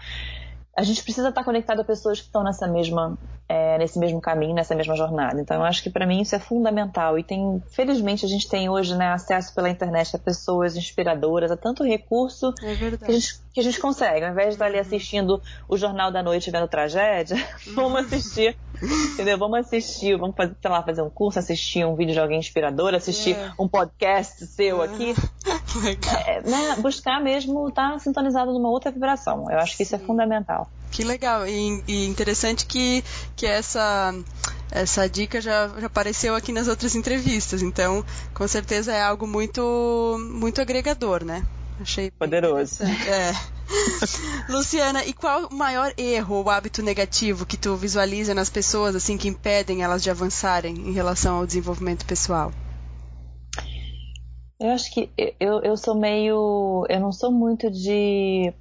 a 0.77 0.83
gente 0.83 1.03
precisa 1.03 1.29
estar 1.29 1.45
conectado 1.45 1.81
a 1.81 1.85
pessoas 1.85 2.21
que 2.21 2.27
estão 2.27 2.43
nessa 2.43 2.67
mesma, 2.67 3.19
é, 3.49 3.77
nesse 3.77 3.99
mesmo 3.99 4.21
caminho, 4.21 4.55
nessa 4.55 4.75
mesma 4.75 4.97
jornada. 4.97 5.41
Então, 5.41 5.59
eu 5.59 5.65
acho 5.65 5.83
que 5.83 5.91
para 5.91 6.07
mim 6.07 6.23
isso 6.23 6.35
é 6.35 6.39
fundamental. 6.39 7.19
E 7.19 7.23
tem, 7.23 7.63
felizmente, 7.71 8.25
a 8.25 8.29
gente 8.29 8.49
tem 8.49 8.71
hoje 8.71 8.97
né, 8.97 9.09
acesso 9.09 9.55
pela 9.55 9.69
internet 9.69 10.17
a 10.17 10.19
pessoas 10.19 10.75
inspiradoras, 10.75 11.51
a 11.51 11.57
tanto 11.57 11.85
recurso 11.85 12.55
é 12.63 12.97
que, 12.97 13.11
a 13.11 13.13
gente, 13.13 13.41
que 13.53 13.61
a 13.61 13.63
gente 13.63 13.79
consegue. 13.79 14.25
Ao 14.25 14.33
invés 14.33 14.49
de 14.49 14.55
estar 14.55 14.67
ali 14.67 14.79
assistindo 14.79 15.43
o 15.69 15.77
Jornal 15.77 16.11
da 16.11 16.23
Noite 16.23 16.51
vendo 16.51 16.67
tragédia, 16.69 17.37
vamos 17.75 18.07
assistir 18.07 18.57
Entendeu? 18.83 19.39
Vamos 19.39 19.61
assistir, 19.61 20.17
vamos 20.19 20.35
fazer, 20.35 20.57
sei 20.61 20.71
lá, 20.71 20.83
fazer 20.83 21.03
um 21.03 21.11
curso, 21.11 21.39
assistir 21.39 21.85
um 21.85 21.95
vídeo 21.95 22.15
de 22.15 22.19
alguém 22.19 22.39
inspirador, 22.39 22.95
assistir 22.95 23.37
é. 23.37 23.53
um 23.59 23.69
podcast 23.69 24.45
seu 24.47 24.83
aqui. 24.83 25.15
É, 26.27 26.43
né? 26.43 26.77
Buscar 26.83 27.19
mesmo 27.19 27.67
estar 27.69 27.93
tá 27.93 27.99
sintonizado 27.99 28.53
numa 28.53 28.69
outra 28.69 28.91
vibração. 28.91 29.51
Eu 29.51 29.59
acho 29.59 29.75
que 29.75 29.85
isso 29.85 29.95
é 29.95 29.99
fundamental. 29.99 30.62
Que 30.91 31.05
legal. 31.05 31.47
E, 31.47 31.83
e 31.89 32.07
interessante 32.07 32.67
que, 32.67 33.03
que 33.35 33.47
essa 33.47 34.15
essa 34.71 35.09
dica 35.09 35.41
já, 35.41 35.69
já, 35.79 35.87
apareceu 35.87 36.35
aqui 36.35 36.51
nas 36.51 36.67
outras 36.67 36.95
entrevistas, 36.95 37.63
então 37.63 38.05
com 38.33 38.49
certeza 38.49 38.93
é 38.93 39.03
algo 39.03 39.27
muito 39.27 40.19
muito 40.31 40.61
agregador, 40.61 41.25
né? 41.25 41.45
Achei 41.81 42.11
poderoso. 42.11 42.83
É. 42.83 43.33
Luciana, 44.49 45.05
e 45.05 45.13
qual 45.13 45.47
o 45.47 45.55
maior 45.55 45.93
erro 45.97 46.37
ou 46.37 46.51
hábito 46.51 46.83
negativo 46.83 47.47
que 47.47 47.57
tu 47.57 47.75
visualiza 47.77 48.35
nas 48.35 48.51
pessoas 48.51 48.95
assim 48.95 49.17
que 49.17 49.29
impedem 49.29 49.83
elas 49.83 50.03
de 50.03 50.11
avançarem 50.11 50.75
em 50.75 50.93
relação 50.93 51.39
ao 51.39 51.47
desenvolvimento 51.47 52.05
pessoal? 52.05 52.53
Eu 54.61 54.71
acho 54.71 54.93
que 54.93 55.11
eu, 55.41 55.61
eu 55.63 55.77
sou 55.77 55.99
meio. 55.99 56.87
Eu 56.89 57.01
não 57.01 57.11
sou 57.11 57.33
muito 57.33 57.69
de 57.69 58.53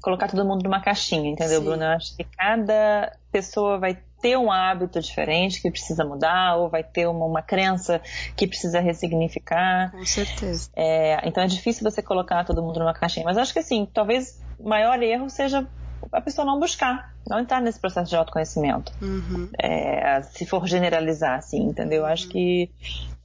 colocar 0.00 0.28
todo 0.28 0.44
mundo 0.44 0.62
numa 0.62 0.80
caixinha, 0.80 1.30
entendeu, 1.30 1.60
Sim. 1.60 1.64
Bruno? 1.64 1.82
Eu 1.82 1.90
acho 1.90 2.16
que 2.16 2.24
cada 2.24 3.16
pessoa 3.30 3.78
vai 3.78 3.98
ter 4.20 4.38
um 4.38 4.50
hábito 4.50 5.00
diferente 5.00 5.60
que 5.60 5.70
precisa 5.70 6.04
mudar, 6.04 6.56
ou 6.56 6.70
vai 6.70 6.82
ter 6.82 7.06
uma, 7.06 7.26
uma 7.26 7.42
crença 7.42 8.00
que 8.34 8.46
precisa 8.46 8.80
ressignificar. 8.80 9.90
Com 9.90 10.06
certeza. 10.06 10.70
É, 10.74 11.28
então 11.28 11.42
é 11.42 11.46
difícil 11.46 11.82
você 11.82 12.00
colocar 12.00 12.44
todo 12.44 12.62
mundo 12.62 12.78
numa 12.78 12.94
caixinha. 12.94 13.24
Mas 13.24 13.36
acho 13.36 13.52
que 13.52 13.58
assim, 13.58 13.86
talvez 13.92 14.40
o 14.58 14.66
maior 14.68 15.02
erro 15.02 15.28
seja 15.28 15.66
a 16.12 16.20
pessoa 16.20 16.46
não 16.46 16.58
buscar, 16.58 17.14
não 17.28 17.38
entrar 17.38 17.60
nesse 17.60 17.78
processo 17.78 18.08
de 18.08 18.16
autoconhecimento. 18.16 18.92
Uhum. 19.02 19.48
É, 19.58 20.22
se 20.22 20.46
for 20.46 20.66
generalizar, 20.66 21.38
assim, 21.38 21.62
entendeu? 21.62 22.02
Uhum. 22.02 22.08
Acho 22.08 22.28
que 22.28 22.70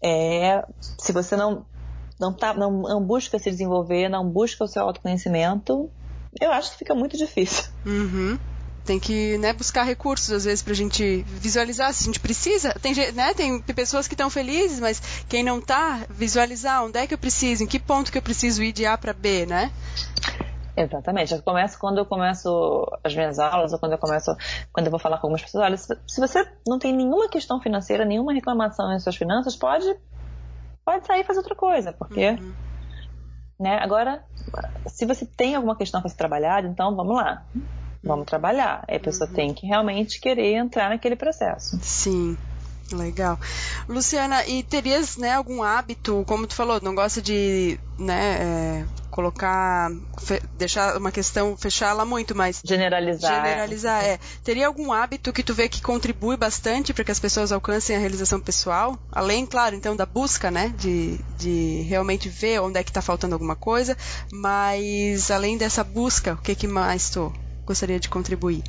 é, 0.02 0.66
se 0.98 1.12
você 1.12 1.36
não 1.36 1.66
não, 2.20 2.34
tá, 2.34 2.54
não, 2.54 2.82
não 2.82 3.02
busca 3.02 3.40
se 3.40 3.50
desenvolver, 3.50 4.10
não 4.10 4.30
busca 4.30 4.66
o 4.66 4.68
seu 4.68 4.84
autoconhecimento, 4.84 5.90
eu 6.40 6.52
acho 6.52 6.72
que 6.72 6.78
fica 6.78 6.96
muito 6.96 7.18
difícil. 7.18 7.66
Uhum 7.86 8.38
tem 8.90 9.00
que 9.00 9.38
né, 9.38 9.54
buscar 9.54 9.84
recursos 9.84 10.32
às 10.32 10.46
vezes 10.46 10.64
para 10.64 10.74
a 10.74 10.76
gente 10.76 11.22
visualizar 11.28 11.94
se 11.94 12.02
a 12.02 12.06
gente 12.08 12.20
precisa. 12.20 12.74
Tem, 12.82 12.92
né, 13.14 13.36
tem 13.36 13.62
pessoas 13.62 14.08
que 14.08 14.16
estão 14.16 14.32
felizes, 14.32 14.80
mas 14.80 15.24
quem 15.30 15.44
não 15.44 15.60
está, 15.60 16.00
visualizar 16.10 16.84
onde 16.84 16.98
é 16.98 17.06
que 17.06 17.14
eu 17.14 17.18
preciso, 17.20 17.64
em 17.64 17.68
que 17.68 17.78
ponto 17.78 18.12
que 18.12 18.18
eu 18.18 18.22
preciso 18.22 18.64
ir 18.64 18.72
de 18.72 18.88
A 18.88 18.98
para 18.98 19.14
B, 19.14 19.46
né? 19.46 19.72
Exatamente. 20.76 21.36
Eu 21.36 21.44
começo 21.44 21.78
quando 21.78 22.00
eu 22.00 22.06
começo 22.06 22.88
as 23.04 23.14
minhas 23.14 23.38
aulas, 23.38 23.74
ou 23.74 23.78
quando 23.78 23.92
eu 23.92 24.00
começo, 24.00 24.36
quando 24.74 24.88
eu 24.88 24.92
vou 24.92 25.00
falar 25.00 25.18
com 25.18 25.28
algumas 25.28 25.44
pessoas, 25.44 25.66
olha, 25.66 25.78
se 25.78 26.20
você 26.20 26.44
não 26.68 26.80
tem 26.80 26.92
nenhuma 26.92 27.30
questão 27.30 27.62
financeira, 27.62 28.06
nenhuma 28.06 28.34
reclamação 28.34 28.92
em 28.92 29.00
suas 29.00 29.16
finanças, 29.16 29.56
pode, 29.56 29.86
pode 30.84 31.06
sair 31.06 31.22
e 31.22 31.24
fazer 31.26 31.40
outra 31.40 31.56
coisa, 31.56 31.94
porque. 31.94 32.30
Uhum. 32.30 32.69
Né? 33.60 33.78
Agora, 33.80 34.24
se 34.88 35.06
você 35.06 35.26
tem 35.26 35.56
alguma 35.56 35.76
questão 35.76 36.02
para 36.02 36.10
ser 36.10 36.18
trabalhada, 36.18 36.68
então 36.68 36.96
vamos 36.96 37.16
lá. 37.16 37.44
Vamos 38.02 38.26
trabalhar. 38.26 38.86
Aí 38.88 38.96
a 38.96 39.00
pessoa 39.00 39.30
uhum. 39.30 39.36
tem 39.36 39.54
que 39.54 39.68
realmente 39.68 40.22
querer 40.22 40.54
entrar 40.54 40.90
naquele 40.90 41.16
processo. 41.16 41.78
Sim. 41.82 42.38
Legal. 42.92 43.40
Luciana, 43.88 44.48
e 44.48 44.64
terias 44.64 45.16
né, 45.18 45.34
algum 45.34 45.62
hábito, 45.62 46.24
como 46.28 46.48
tu 46.48 46.56
falou, 46.56 46.80
não 46.82 46.96
gosta 46.96 47.22
de 47.22 47.80
né, 48.00 48.38
é, 48.42 48.86
colocar, 49.10 49.90
deixar 50.58 50.98
uma 50.98 51.12
questão, 51.12 51.58
fechá-la 51.58 52.06
muito, 52.06 52.36
mas. 52.36 52.62
Generalizar. 52.64 53.36
Generalizar, 53.36 54.04
é. 54.04 54.14
é. 54.14 54.20
Teria 54.44 54.68
algum 54.68 54.92
hábito 54.92 55.34
que 55.34 55.44
tu 55.44 55.54
vê 55.54 55.68
que 55.68 55.82
contribui 55.82 56.38
bastante 56.38 56.94
para 56.94 57.04
que 57.04 57.12
as 57.12 57.20
pessoas 57.20 57.52
alcancem 57.52 57.96
a 57.96 58.00
realização 58.00 58.40
pessoal? 58.40 58.98
Além, 59.12 59.46
claro, 59.46 59.76
então, 59.76 59.96
da 59.96 60.06
busca, 60.06 60.50
né? 60.50 60.74
De, 60.78 61.20
de 61.38 61.82
realmente 61.88 62.30
ver 62.30 62.62
onde 62.62 62.80
é 62.80 62.84
que 62.84 62.90
está 62.90 63.02
faltando 63.02 63.36
alguma 63.36 63.56
coisa, 63.56 63.98
mas 64.32 65.32
além 65.32 65.58
dessa 65.58 65.84
busca, 65.84 66.34
o 66.34 66.38
que, 66.38 66.56
que 66.56 66.68
mais 66.68 67.10
tu 67.10 67.34
gostaria 67.66 68.00
de 68.00 68.10
contribuir? 68.10 68.64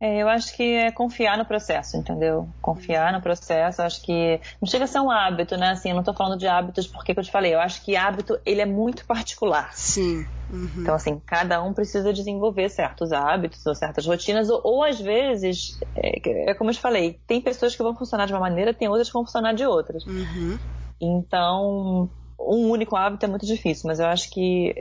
É, 0.00 0.22
eu 0.22 0.28
acho 0.28 0.54
que 0.56 0.62
é 0.62 0.90
confiar 0.90 1.38
no 1.38 1.44
processo, 1.44 1.96
entendeu? 1.96 2.48
Confiar 2.60 3.12
no 3.12 3.22
processo, 3.22 3.80
acho 3.80 4.02
que 4.02 4.40
não 4.60 4.68
chega 4.68 4.84
a 4.84 4.88
ser 4.88 5.00
um 5.00 5.10
hábito, 5.10 5.56
né? 5.56 5.70
Assim, 5.70 5.88
eu 5.90 5.94
não 5.94 6.02
estou 6.02 6.14
falando 6.14 6.38
de 6.38 6.46
hábitos 6.46 6.86
porque 6.86 7.14
que 7.14 7.20
eu 7.20 7.24
te 7.24 7.30
falei, 7.30 7.54
eu 7.54 7.60
acho 7.60 7.82
que 7.82 7.96
hábito, 7.96 8.38
ele 8.44 8.60
é 8.60 8.66
muito 8.66 9.06
particular. 9.06 9.72
Sim. 9.72 10.26
Uhum. 10.50 10.68
Então, 10.78 10.94
assim, 10.94 11.20
cada 11.24 11.62
um 11.62 11.72
precisa 11.72 12.12
desenvolver 12.12 12.68
certos 12.68 13.12
hábitos 13.12 13.64
ou 13.64 13.74
certas 13.74 14.06
rotinas, 14.06 14.50
ou, 14.50 14.60
ou 14.62 14.84
às 14.84 15.00
vezes, 15.00 15.78
é, 15.96 16.50
é, 16.50 16.54
como 16.54 16.70
eu 16.70 16.74
te 16.74 16.80
falei, 16.80 17.18
tem 17.26 17.40
pessoas 17.40 17.74
que 17.74 17.82
vão 17.82 17.94
funcionar 17.94 18.26
de 18.26 18.32
uma 18.32 18.40
maneira, 18.40 18.74
tem 18.74 18.88
outras 18.88 19.08
que 19.08 19.14
vão 19.14 19.24
funcionar 19.24 19.54
de 19.54 19.64
outras. 19.64 20.04
Uhum. 20.04 20.58
Então, 21.00 22.10
um 22.38 22.68
único 22.68 22.96
hábito 22.96 23.24
é 23.24 23.28
muito 23.28 23.46
difícil, 23.46 23.88
mas 23.88 24.00
eu 24.00 24.06
acho 24.06 24.28
que 24.30 24.74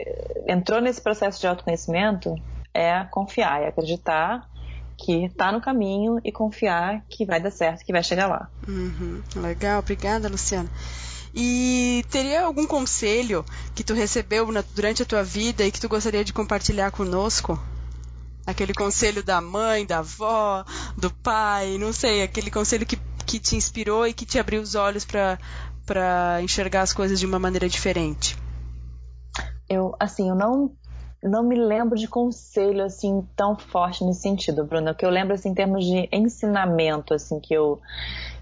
entrou 0.48 0.82
nesse 0.82 1.02
processo 1.02 1.40
de 1.40 1.48
autoconhecimento 1.48 2.36
é 2.74 3.04
confiar, 3.06 3.62
é 3.62 3.68
acreditar 3.68 4.50
que 4.98 5.30
tá 5.30 5.52
no 5.52 5.62
caminho 5.62 6.20
e 6.24 6.32
confiar 6.32 7.04
que 7.10 7.26
vai 7.26 7.42
dar 7.42 7.52
certo, 7.52 7.84
que 7.84 7.92
vai 7.92 8.04
chegar 8.04 8.28
lá. 8.28 8.50
Uhum. 8.68 9.22
Legal, 9.36 9.80
obrigada, 9.80 10.30
Luciana. 10.30 10.70
E 11.34 12.06
teria 12.12 12.44
algum 12.44 12.68
conselho 12.68 13.44
que 13.74 13.84
tu 13.84 13.94
recebeu 13.94 14.52
na, 14.52 14.64
durante 14.76 15.02
a 15.02 15.06
tua 15.06 15.24
vida 15.24 15.66
e 15.66 15.72
que 15.72 15.80
tu 15.80 15.90
gostaria 15.90 16.24
de 16.24 16.32
compartilhar 16.32 16.92
conosco? 16.92 17.60
Aquele 18.46 18.74
conselho 18.74 19.24
da 19.24 19.42
mãe, 19.42 19.86
da 19.86 20.00
avó, 20.00 20.64
do 20.96 21.10
pai, 21.10 21.78
não 21.80 21.92
sei, 21.92 22.22
aquele 22.22 22.52
conselho 22.52 22.86
que, 22.86 23.00
que 23.26 23.40
te 23.40 23.56
inspirou 23.56 24.06
e 24.06 24.14
que 24.14 24.26
te 24.26 24.38
abriu 24.38 24.62
os 24.62 24.76
olhos 24.76 25.06
para 25.06 26.42
enxergar 26.42 26.82
as 26.82 26.94
coisas 26.94 27.20
de 27.20 27.26
uma 27.26 27.40
maneira 27.40 27.68
diferente. 27.68 28.38
Eu, 29.68 29.96
assim, 30.00 30.30
eu 30.30 30.36
não 30.36 30.76
não 31.24 31.44
me 31.44 31.56
lembro 31.56 31.98
de 31.98 32.08
conselho 32.08 32.84
assim 32.84 33.26
tão 33.36 33.56
forte 33.56 34.04
nesse 34.04 34.22
sentido, 34.22 34.64
Bruna. 34.66 34.92
O 34.92 34.96
que 34.96 35.06
eu 35.06 35.10
lembro 35.10 35.34
assim, 35.34 35.50
em 35.50 35.54
termos 35.54 35.86
de 35.86 36.08
ensinamento 36.12 37.14
assim 37.14 37.40
que 37.40 37.54
eu 37.54 37.80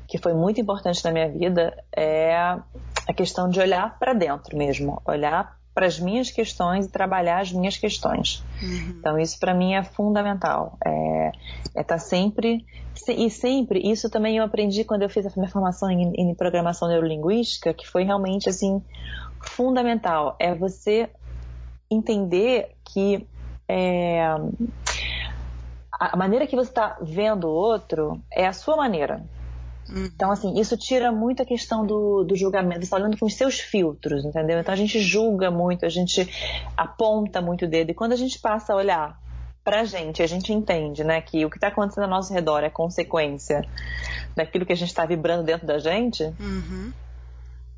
que 0.08 0.17
foi 0.17 0.34
muito 0.34 0.60
importante 0.60 1.04
na 1.06 1.12
minha 1.12 1.30
vida 1.30 1.74
é 1.96 2.36
a 2.36 3.13
questão 3.15 3.50
de 3.50 3.62
olhar 3.62 3.98
para 3.98 4.13
dentro 4.13 4.58
mesmo, 4.58 5.02
olhar 5.06 5.58
para 5.74 5.86
as 5.86 5.98
minhas 5.98 6.30
questões 6.30 6.86
e 6.86 6.89
trabalhar 6.89 7.39
as 7.39 7.54
minhas 7.54 7.78
questões. 7.78 8.44
Uhum. 8.62 8.96
Então 9.00 9.17
isso 9.17 9.39
para 9.39 9.54
mim 9.54 9.74
é 9.74 9.84
fundamental. 9.84 10.78
É 10.86 11.32
estar 11.67 11.80
é 11.80 11.84
tá 11.84 11.98
sempre 11.98 12.65
e 13.08 13.30
sempre 13.30 13.80
isso 13.80 14.10
também 14.10 14.38
eu 14.38 14.44
aprendi 14.44 14.84
quando 14.84 15.04
eu 15.04 15.10
fiz 15.10 15.26
a 15.26 15.32
minha 15.38 15.50
formação 15.50 15.89
em, 15.89 16.12
em 16.13 16.36
programação 16.36 16.89
neurolinguística, 16.89 17.74
que 17.74 17.88
foi 17.88 18.04
realmente 18.04 18.50
assim 18.50 18.82
fundamental. 19.39 20.36
É 20.39 20.54
você 20.54 21.10
entender 21.92 22.72
que 22.86 23.28
é, 23.68 24.22
a 26.00 26.18
maneira 26.18 26.48
que 26.48 26.56
você 26.56 26.70
está 26.70 26.98
vendo 27.02 27.48
o 27.48 27.52
outro 27.52 28.20
é 28.32 28.48
a 28.48 28.54
sua 28.54 28.76
maneira. 28.76 29.24
Uhum. 29.90 30.06
Então, 30.06 30.32
assim, 30.32 30.60
isso 30.60 30.78
tira 30.78 31.12
muito 31.12 31.44
a 31.44 31.46
questão 31.46 31.86
do, 31.86 32.24
do 32.24 32.36
julgamento. 32.36 32.80
Você 32.80 32.86
está 32.86 32.98
olhando 32.98 33.18
com 33.18 33.26
os 33.26 33.36
seus 33.36 33.60
filtros, 33.60 34.26
entendeu? 34.26 34.60
Então, 34.60 34.74
a 34.74 34.78
gente 34.78 35.00
julga 35.00 35.52
muito, 35.52 35.86
a 35.86 35.90
gente 35.90 36.28
aponta 36.76 37.42
muito 37.42 37.66
o 37.66 37.68
dedo. 37.68 37.92
E 37.92 37.94
quando 37.94 38.14
a 38.14 38.16
gente 38.16 38.40
passa 38.40 38.74
a 38.74 38.76
olhar 38.76 39.20
pra 39.64 39.84
gente, 39.84 40.24
a 40.24 40.28
gente 40.28 40.52
entende, 40.52 41.04
né, 41.04 41.22
que 41.22 41.46
o 41.46 41.50
que 41.50 41.58
está 41.58 41.68
acontecendo 41.68 42.06
ao 42.06 42.10
nosso 42.10 42.34
redor 42.34 42.64
é 42.64 42.70
consequência 42.70 43.62
daquilo 44.36 44.66
que 44.66 44.74
a 44.74 44.76
gente 44.76 44.90
está 44.90 45.06
vibrando 45.06 45.44
dentro 45.44 45.68
da 45.68 45.78
gente, 45.78 46.24
uhum 46.24 46.92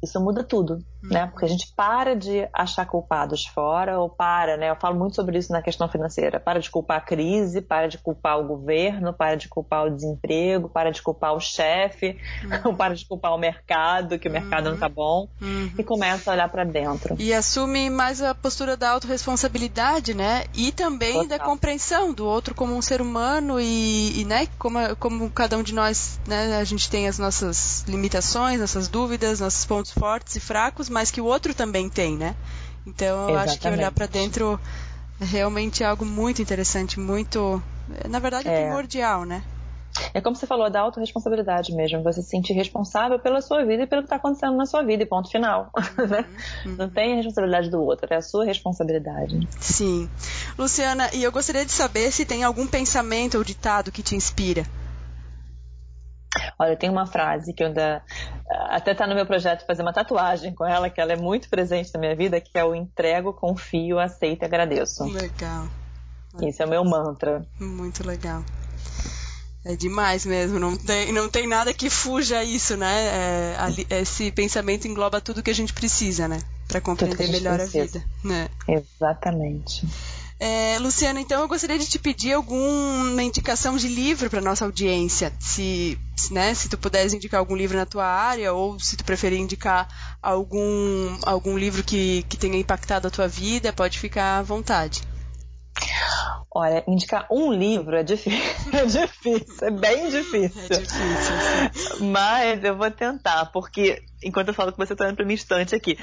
isso 0.03 0.19
muda 0.19 0.43
tudo, 0.43 0.73
uhum. 0.73 1.09
né? 1.09 1.27
Porque 1.27 1.45
a 1.45 1.47
gente 1.47 1.71
para 1.75 2.13
de 2.13 2.47
achar 2.53 2.85
culpados 2.85 3.45
fora 3.45 3.97
ou 3.99 4.09
para, 4.09 4.57
né? 4.57 4.69
Eu 4.69 4.75
falo 4.75 4.99
muito 4.99 5.15
sobre 5.15 5.37
isso 5.37 5.51
na 5.51 5.61
questão 5.61 5.87
financeira. 5.87 6.41
Para 6.41 6.59
de 6.59 6.69
culpar 6.69 6.97
a 6.97 7.01
crise, 7.01 7.61
para 7.61 7.87
de 7.87 7.97
culpar 7.97 8.37
o 8.37 8.45
governo, 8.45 9.13
para 9.13 9.35
de 9.35 9.47
culpar 9.47 9.85
o 9.85 9.89
desemprego, 9.89 10.67
para 10.67 10.91
de 10.91 11.01
culpar 11.01 11.33
o 11.33 11.39
chefe, 11.39 12.17
uhum. 12.65 12.75
para 12.75 12.93
de 12.93 13.05
culpar 13.05 13.33
o 13.33 13.37
mercado, 13.37 14.19
que 14.19 14.27
o 14.27 14.31
mercado 14.31 14.71
não 14.71 14.77
tá 14.77 14.87
uhum. 14.87 14.93
bom, 14.93 15.29
uhum. 15.41 15.71
e 15.77 15.83
começa 15.83 16.29
a 16.29 16.33
olhar 16.33 16.49
para 16.49 16.65
dentro. 16.65 17.15
E 17.17 17.33
assume 17.33 17.89
mais 17.89 18.21
a 18.21 18.35
postura 18.35 18.75
da 18.75 18.89
autorresponsabilidade, 18.89 20.13
né? 20.13 20.43
E 20.53 20.73
também 20.73 21.13
Total. 21.13 21.27
da 21.29 21.39
compreensão 21.39 22.13
do 22.13 22.25
outro 22.25 22.53
como 22.53 22.75
um 22.75 22.81
ser 22.81 23.01
humano 23.01 23.59
e, 23.59 24.19
e, 24.19 24.25
né, 24.25 24.47
como, 24.59 24.79
como 24.97 25.29
cada 25.29 25.57
um 25.57 25.63
de 25.63 25.73
nós, 25.73 26.19
né, 26.27 26.57
a 26.57 26.63
gente 26.65 26.89
tem 26.89 27.07
as 27.07 27.17
nossas 27.17 27.85
limitações, 27.87 28.59
nossas 28.59 28.89
dúvidas, 28.89 29.39
nossos 29.39 29.65
pontos 29.65 29.92
fortes 29.93 30.35
e 30.35 30.39
fracos, 30.39 30.89
mas 30.89 31.11
que 31.11 31.21
o 31.21 31.25
outro 31.25 31.53
também 31.53 31.89
tem, 31.89 32.17
né? 32.17 32.35
Então 32.85 33.07
eu 33.07 33.29
Exatamente. 33.29 33.49
acho 33.49 33.59
que 33.59 33.67
olhar 33.69 33.91
para 33.91 34.05
dentro 34.07 34.59
é 35.21 35.25
realmente 35.25 35.83
algo 35.83 36.05
muito 36.05 36.41
interessante, 36.41 36.99
muito, 36.99 37.61
na 38.09 38.19
verdade, 38.19 38.47
é. 38.47 38.63
primordial, 38.63 39.23
né? 39.23 39.43
É 40.13 40.19
como 40.19 40.35
você 40.35 40.47
falou, 40.47 40.69
da 40.69 40.79
autorresponsabilidade 40.79 41.73
mesmo. 41.73 42.01
Você 42.01 42.21
se 42.21 42.29
sentir 42.29 42.53
responsável 42.53 43.19
pela 43.19 43.41
sua 43.41 43.63
vida 43.63 43.83
e 43.83 43.87
pelo 43.87 44.01
que 44.01 44.07
está 44.07 44.15
acontecendo 44.15 44.57
na 44.57 44.65
sua 44.65 44.81
vida, 44.81 45.03
e 45.03 45.05
ponto 45.05 45.29
final. 45.29 45.71
Uhum, 45.95 46.07
né? 46.07 46.25
uhum. 46.65 46.75
Não 46.75 46.89
tem 46.89 47.13
a 47.13 47.15
responsabilidade 47.17 47.69
do 47.69 47.81
outro, 47.81 48.07
é 48.09 48.15
a 48.15 48.21
sua 48.21 48.43
responsabilidade. 48.45 49.47
Sim. 49.59 50.09
Luciana, 50.57 51.09
e 51.13 51.23
eu 51.23 51.31
gostaria 51.31 51.65
de 51.65 51.71
saber 51.71 52.11
se 52.11 52.25
tem 52.25 52.43
algum 52.43 52.65
pensamento 52.65 53.37
ou 53.37 53.43
ditado 53.43 53.91
que 53.91 54.01
te 54.01 54.15
inspira. 54.15 54.65
Olha, 56.63 56.77
tem 56.77 56.89
uma 56.89 57.05
frase 57.05 57.53
que 57.53 57.61
eu 57.61 57.67
ainda 57.67 58.01
até 58.69 58.93
está 58.93 59.05
no 59.05 59.13
meu 59.13 59.25
projeto 59.25 59.65
fazer 59.65 59.81
uma 59.81 59.91
tatuagem 59.91 60.53
com 60.55 60.65
ela, 60.65 60.89
que 60.89 61.01
ela 61.01 61.11
é 61.11 61.17
muito 61.17 61.49
presente 61.49 61.91
na 61.93 61.99
minha 61.99 62.15
vida, 62.15 62.39
que 62.39 62.57
é 62.57 62.63
o 62.63 62.73
entrego, 62.73 63.33
confio, 63.33 63.99
aceito 63.99 64.43
e 64.43 64.45
agradeço. 64.45 65.03
Legal. 65.03 65.67
Esse 66.41 66.63
é 66.63 66.65
o 66.65 66.69
meu 66.69 66.85
mantra. 66.85 67.45
Muito 67.59 68.07
legal. 68.07 68.43
É 69.65 69.75
demais 69.75 70.25
mesmo, 70.25 70.59
não 70.59 70.77
tem, 70.77 71.11
não 71.13 71.29
tem 71.29 71.47
nada 71.47 71.73
que 71.73 71.89
fuja 71.89 72.43
isso, 72.43 72.75
né? 72.75 73.55
É, 73.89 74.01
esse 74.01 74.31
pensamento 74.31 74.87
engloba 74.87 75.21
tudo 75.21 75.43
que 75.43 75.51
a 75.51 75.55
gente 75.55 75.73
precisa, 75.73 76.27
né? 76.27 76.39
Para 76.67 76.81
compreender 76.81 77.29
a 77.29 77.31
melhor 77.31 77.57
precisa. 77.57 77.83
a 77.83 77.85
vida. 77.85 78.05
Né? 78.23 78.49
Exatamente. 78.67 79.85
É, 80.45 80.77
Luciana, 80.77 81.21
então 81.21 81.41
eu 81.41 81.47
gostaria 81.47 81.79
de 81.79 81.87
te 81.87 81.97
pedir 81.97 82.33
alguma 82.33 83.23
indicação 83.23 83.77
de 83.77 83.87
livro 83.87 84.29
para 84.29 84.41
nossa 84.41 84.65
audiência. 84.65 85.31
Se, 85.39 85.97
né, 86.31 86.53
se 86.53 86.67
tu 86.67 86.77
puderes 86.77 87.13
indicar 87.13 87.39
algum 87.39 87.55
livro 87.55 87.77
na 87.77 87.85
tua 87.85 88.05
área 88.05 88.51
ou 88.51 88.77
se 88.77 88.97
tu 88.97 89.05
preferir 89.05 89.39
indicar 89.39 89.87
algum, 90.21 91.17
algum 91.25 91.57
livro 91.57 91.81
que, 91.81 92.23
que 92.23 92.35
tenha 92.35 92.57
impactado 92.57 93.07
a 93.07 93.09
tua 93.09 93.25
vida, 93.25 93.71
pode 93.71 93.97
ficar 93.97 94.39
à 94.39 94.43
vontade. 94.43 95.01
Olha, 96.55 96.83
indicar 96.87 97.25
um 97.31 97.51
livro 97.51 97.95
é 97.95 98.03
difícil, 98.03 98.39
é 98.71 98.85
difícil, 98.85 99.67
é 99.67 99.71
bem 99.71 100.09
difícil. 100.09 100.61
É 100.69 100.79
difícil, 100.79 101.73
sim. 101.73 102.11
Mas 102.11 102.63
eu 102.63 102.77
vou 102.77 102.91
tentar, 102.91 103.47
porque 103.47 104.03
enquanto 104.23 104.49
eu 104.49 104.53
falo 104.53 104.71
que 104.71 104.77
você 104.77 104.93
está 104.93 105.03
olhando 105.05 105.15
para 105.15 105.25
mim 105.25 105.33
instante 105.33 105.73
aqui. 105.73 105.97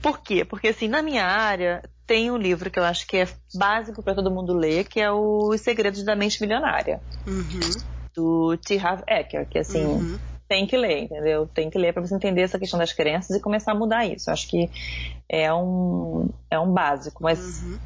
Por 0.00 0.20
quê? 0.20 0.44
Porque 0.44 0.68
assim, 0.68 0.86
na 0.86 1.02
minha 1.02 1.24
área, 1.24 1.82
tem 2.06 2.30
um 2.30 2.36
livro 2.36 2.70
que 2.70 2.78
eu 2.78 2.84
acho 2.84 3.04
que 3.06 3.16
é 3.16 3.28
básico 3.54 4.00
para 4.02 4.14
todo 4.14 4.30
mundo 4.30 4.54
ler, 4.54 4.84
que 4.84 5.00
é 5.00 5.10
o 5.10 5.48
Os 5.48 5.60
Segredos 5.60 6.04
da 6.04 6.14
Mente 6.14 6.40
Milionária. 6.40 7.00
Uhum. 7.26 7.60
Do 8.14 8.56
T. 8.58 8.78
Harv 8.78 9.02
Eker, 9.08 9.46
que 9.48 9.58
assim, 9.58 9.84
uhum. 9.84 10.18
tem 10.48 10.66
que 10.66 10.76
ler, 10.76 11.02
entendeu? 11.02 11.48
Tem 11.52 11.68
que 11.68 11.78
ler 11.78 11.92
para 11.92 12.06
você 12.06 12.14
entender 12.14 12.42
essa 12.42 12.58
questão 12.60 12.78
das 12.78 12.92
crenças 12.92 13.36
e 13.36 13.40
começar 13.40 13.72
a 13.72 13.74
mudar 13.74 14.06
isso. 14.06 14.30
Eu 14.30 14.34
acho 14.34 14.48
que 14.48 14.70
é 15.28 15.52
um, 15.52 16.28
é 16.48 16.58
um 16.60 16.72
básico, 16.72 17.22
mas. 17.24 17.62
Uhum. 17.62 17.78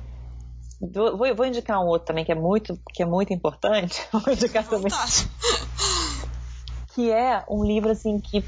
Vou, 0.81 1.35
vou, 1.35 1.47
indicar 1.47 1.83
um 1.83 1.87
outro 1.87 2.07
também 2.07 2.25
que 2.25 2.33
é 2.33 2.35
muito, 2.35 2.79
que 2.93 3.03
é 3.03 3.07
muito 3.07 3.33
importante. 3.35 4.01
Vou 4.13 4.33
indicar 4.33 4.67
também. 4.67 4.91
Que 6.93 7.09
é 7.13 7.45
um 7.49 7.65
livro 7.65 7.89
assim 7.91 8.19
que 8.19 8.45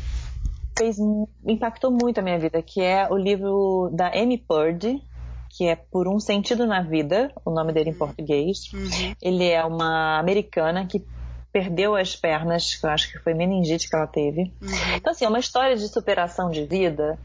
fez 0.77 0.99
impactou 1.47 1.93
muito 1.93 2.19
a 2.19 2.23
minha 2.23 2.39
vida, 2.41 2.61
que 2.61 2.83
é 2.83 3.09
o 3.09 3.17
livro 3.17 3.89
da 3.93 4.09
Amy 4.09 4.37
Purdy, 4.37 5.01
que 5.49 5.69
é 5.69 5.77
Por 5.77 6.09
um 6.09 6.19
Sentido 6.19 6.67
na 6.67 6.83
Vida, 6.83 7.31
o 7.45 7.51
nome 7.51 7.73
dele 7.73 7.91
em 7.91 7.93
uhum. 7.93 7.99
português. 7.99 8.73
Uhum. 8.73 9.15
Ele 9.23 9.49
é 9.49 9.65
uma 9.65 10.19
americana 10.19 10.87
que 10.87 11.05
perdeu 11.53 11.95
as 11.95 12.17
pernas, 12.17 12.75
que 12.75 12.87
eu 12.87 12.91
acho 12.91 13.13
que 13.13 13.19
foi 13.19 13.35
meningite 13.35 13.89
que 13.89 13.95
ela 13.95 14.07
teve. 14.07 14.53
Uhum. 14.61 14.97
Então, 14.97 15.13
assim, 15.13 15.25
é 15.25 15.29
uma 15.29 15.39
história 15.39 15.77
de 15.77 15.87
superação 15.89 16.51
de 16.51 16.65
vida. 16.65 17.19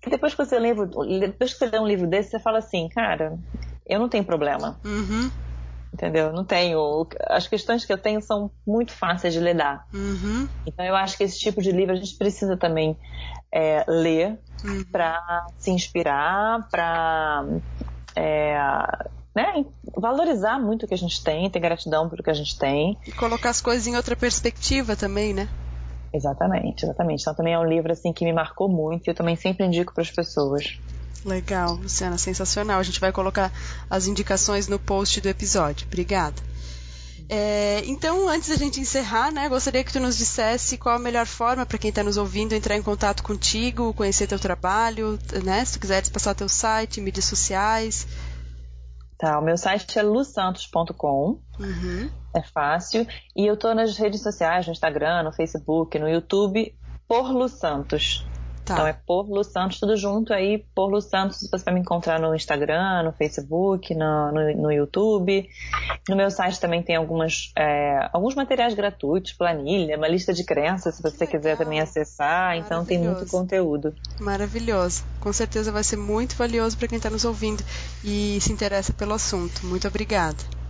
Que 0.00 0.10
depois 0.10 0.34
que 0.34 0.44
você 0.44 0.58
lê, 0.58 0.74
depois 1.20 1.52
que 1.52 1.58
você 1.60 1.66
lê 1.66 1.78
um 1.78 1.86
livro 1.86 2.08
desse, 2.08 2.30
você 2.30 2.40
fala 2.40 2.58
assim, 2.58 2.88
cara, 2.88 3.38
eu 3.86 3.98
não 3.98 4.08
tenho 4.08 4.24
problema. 4.24 4.78
Uhum. 4.84 5.30
entendeu? 5.92 6.32
Não 6.32 6.44
tenho. 6.44 7.06
As 7.28 7.46
questões 7.46 7.84
que 7.84 7.92
eu 7.92 7.98
tenho 7.98 8.20
são 8.22 8.50
muito 8.66 8.92
fáceis 8.92 9.34
de 9.34 9.40
lidar. 9.40 9.86
Uhum. 9.92 10.48
Então 10.66 10.84
eu 10.84 10.96
acho 10.96 11.16
que 11.16 11.24
esse 11.24 11.38
tipo 11.38 11.60
de 11.60 11.70
livro 11.70 11.92
a 11.92 11.96
gente 11.96 12.16
precisa 12.16 12.56
também 12.56 12.96
é, 13.52 13.84
ler 13.86 14.38
uhum. 14.64 14.84
para 14.90 15.46
se 15.58 15.70
inspirar, 15.70 16.66
para 16.70 17.44
é, 18.16 18.56
né, 19.34 19.64
valorizar 19.96 20.58
muito 20.58 20.84
o 20.84 20.88
que 20.88 20.94
a 20.94 20.98
gente 20.98 21.22
tem, 21.22 21.48
ter 21.50 21.60
gratidão 21.60 22.08
pelo 22.08 22.22
que 22.22 22.30
a 22.30 22.34
gente 22.34 22.58
tem. 22.58 22.98
E 23.06 23.12
colocar 23.12 23.50
as 23.50 23.60
coisas 23.60 23.86
em 23.86 23.96
outra 23.96 24.16
perspectiva 24.16 24.96
também, 24.96 25.34
né? 25.34 25.48
Exatamente, 26.12 26.84
exatamente. 26.84 27.22
Então 27.22 27.34
também 27.34 27.54
é 27.54 27.58
um 27.58 27.64
livro 27.64 27.90
assim 27.90 28.12
que 28.12 28.24
me 28.24 28.32
marcou 28.32 28.68
muito 28.68 29.06
e 29.06 29.10
eu 29.10 29.14
também 29.14 29.34
sempre 29.34 29.64
indico 29.66 29.94
para 29.94 30.02
as 30.02 30.10
pessoas. 30.10 30.78
Legal, 31.24 31.74
Luciana, 31.74 32.18
sensacional. 32.18 32.80
A 32.80 32.82
gente 32.82 33.00
vai 33.00 33.12
colocar 33.12 33.52
as 33.88 34.06
indicações 34.06 34.68
no 34.68 34.78
post 34.78 35.20
do 35.20 35.28
episódio. 35.28 35.86
Obrigada. 35.86 36.42
É, 37.28 37.82
então, 37.86 38.28
antes 38.28 38.50
da 38.50 38.56
gente 38.56 38.78
encerrar, 38.78 39.30
né, 39.30 39.48
gostaria 39.48 39.82
que 39.82 39.92
tu 39.92 40.00
nos 40.00 40.18
dissesse 40.18 40.76
qual 40.76 40.96
a 40.96 40.98
melhor 40.98 41.24
forma 41.24 41.64
para 41.64 41.78
quem 41.78 41.88
está 41.88 42.02
nos 42.02 42.18
ouvindo 42.18 42.52
entrar 42.52 42.76
em 42.76 42.82
contato 42.82 43.22
contigo, 43.22 43.94
conhecer 43.94 44.26
teu 44.26 44.38
trabalho, 44.38 45.18
né, 45.42 45.64
se 45.64 45.72
tu 45.72 45.80
quiseres 45.80 46.10
passar 46.10 46.34
teu 46.34 46.48
site, 46.48 47.00
mídias 47.00 47.24
sociais. 47.24 48.06
Tá, 49.16 49.38
o 49.38 49.42
meu 49.42 49.56
site 49.56 49.98
é 49.98 50.02
lusantos.com. 50.02 51.38
Uhum. 51.58 52.10
É 52.34 52.42
fácil. 52.42 53.06
E 53.36 53.46
eu 53.46 53.54
estou 53.54 53.74
nas 53.74 53.96
redes 53.96 54.20
sociais, 54.20 54.66
no 54.66 54.72
Instagram, 54.72 55.22
no 55.22 55.32
Facebook, 55.32 55.98
no 55.98 56.08
YouTube, 56.08 56.74
por 57.06 57.30
Lu 57.30 57.48
Santos. 57.48 58.26
Tá. 58.64 58.74
Então 58.74 58.86
é 58.86 58.92
por 58.92 59.28
Lu 59.28 59.42
Santos, 59.42 59.80
tudo 59.80 59.96
junto 59.96 60.32
aí, 60.32 60.64
por 60.74 60.88
Lu 60.88 61.00
Santos, 61.00 61.48
você 61.50 61.64
vai 61.64 61.74
me 61.74 61.80
encontrar 61.80 62.20
no 62.20 62.34
Instagram, 62.34 63.02
no 63.02 63.12
Facebook, 63.12 63.92
no, 63.94 64.32
no, 64.32 64.56
no 64.56 64.72
YouTube. 64.72 65.48
No 66.08 66.16
meu 66.16 66.30
site 66.30 66.60
também 66.60 66.82
tem 66.82 66.94
algumas, 66.94 67.52
é, 67.58 68.08
alguns 68.12 68.34
materiais 68.34 68.74
gratuitos, 68.74 69.32
planilha, 69.32 69.96
uma 69.96 70.08
lista 70.08 70.32
de 70.32 70.44
crenças, 70.44 70.94
se 70.94 71.02
você 71.02 71.26
quiser 71.26 71.56
também 71.56 71.80
acessar. 71.80 72.56
Então 72.56 72.84
tem 72.84 73.00
muito 73.00 73.26
conteúdo. 73.26 73.94
Maravilhoso. 74.20 75.02
Com 75.18 75.32
certeza 75.32 75.72
vai 75.72 75.82
ser 75.82 75.96
muito 75.96 76.36
valioso 76.36 76.76
para 76.78 76.88
quem 76.88 76.96
está 76.96 77.10
nos 77.10 77.24
ouvindo 77.24 77.64
e 78.04 78.38
se 78.40 78.52
interessa 78.52 78.92
pelo 78.92 79.12
assunto. 79.12 79.66
Muito 79.66 79.88
obrigada. 79.88 80.61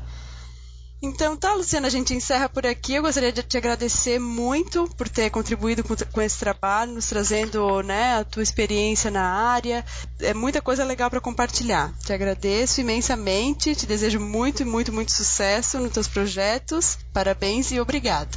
Então 1.05 1.37
tá, 1.37 1.53
Luciana, 1.55 1.88
a 1.88 1.91
gente 1.91 2.15
encerra 2.15 2.49
por 2.49 2.65
aqui. 2.65 2.95
Eu 2.95 3.03
gostaria 3.03 3.33
de 3.33 3.43
te 3.43 3.57
agradecer 3.57 4.21
muito 4.21 4.88
por 4.97 5.09
ter 5.09 5.31
contribuído 5.31 5.83
com, 5.83 6.23
esse 6.23 6.38
trabalho, 6.38 6.93
nos 6.93 7.09
trazendo 7.09 7.83
né, 7.83 8.19
a 8.19 8.25
tua 8.25 8.43
experiência 8.43 9.11
na 9.11 9.25
área. 9.25 9.85
É 10.21 10.33
muita 10.33 10.62
coisa 10.62 10.85
legal 10.85 11.11
para 11.11 11.21
compartilhar. 11.21 11.93
Te 12.05 12.12
agradeço 12.12 12.81
imensamente, 12.81 13.75
te 13.75 13.85
desejo 13.85 14.21
muito, 14.21 14.65
muito, 14.65 14.93
muito 14.93 15.11
sucesso 15.11 15.81
nos 15.81 15.91
teus 15.91 16.07
projetos. 16.07 16.97
Parabéns 17.12 17.73
e 17.73 17.81
obrigada. 17.81 18.31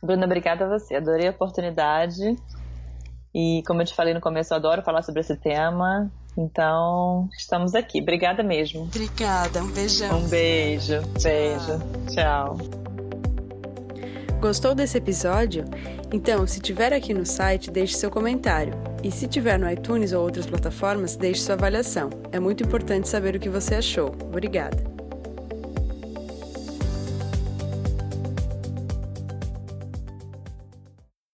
Bruna, 0.00 0.26
obrigada 0.26 0.66
a 0.66 0.68
você. 0.68 0.94
Adorei 0.94 1.26
a 1.26 1.32
oportunidade. 1.32 2.36
E 3.34 3.64
como 3.66 3.82
eu 3.82 3.86
te 3.86 3.96
falei 3.96 4.14
no 4.14 4.20
começo, 4.20 4.54
eu 4.54 4.58
adoro 4.58 4.82
falar 4.82 5.02
sobre 5.02 5.22
esse 5.22 5.34
tema. 5.34 6.08
Então, 6.40 7.28
estamos 7.36 7.74
aqui. 7.74 8.00
Obrigada 8.00 8.42
mesmo. 8.42 8.82
Obrigada, 8.82 9.62
um 9.62 9.70
beijão. 9.70 10.18
Um 10.18 10.28
beijo, 10.28 11.02
beijo. 11.22 11.78
Tchau. 12.08 12.56
Gostou 14.40 14.74
desse 14.74 14.96
episódio? 14.96 15.64
Então, 16.10 16.46
se 16.46 16.60
tiver 16.60 16.94
aqui 16.94 17.12
no 17.12 17.26
site, 17.26 17.70
deixe 17.70 17.94
seu 17.94 18.10
comentário. 18.10 18.72
E 19.02 19.10
se 19.10 19.28
tiver 19.28 19.58
no 19.58 19.70
iTunes 19.70 20.12
ou 20.12 20.22
outras 20.22 20.46
plataformas, 20.46 21.14
deixe 21.14 21.42
sua 21.42 21.54
avaliação. 21.54 22.08
É 22.32 22.40
muito 22.40 22.64
importante 22.64 23.08
saber 23.08 23.36
o 23.36 23.40
que 23.40 23.50
você 23.50 23.74
achou. 23.74 24.08
Obrigada. 24.22 24.89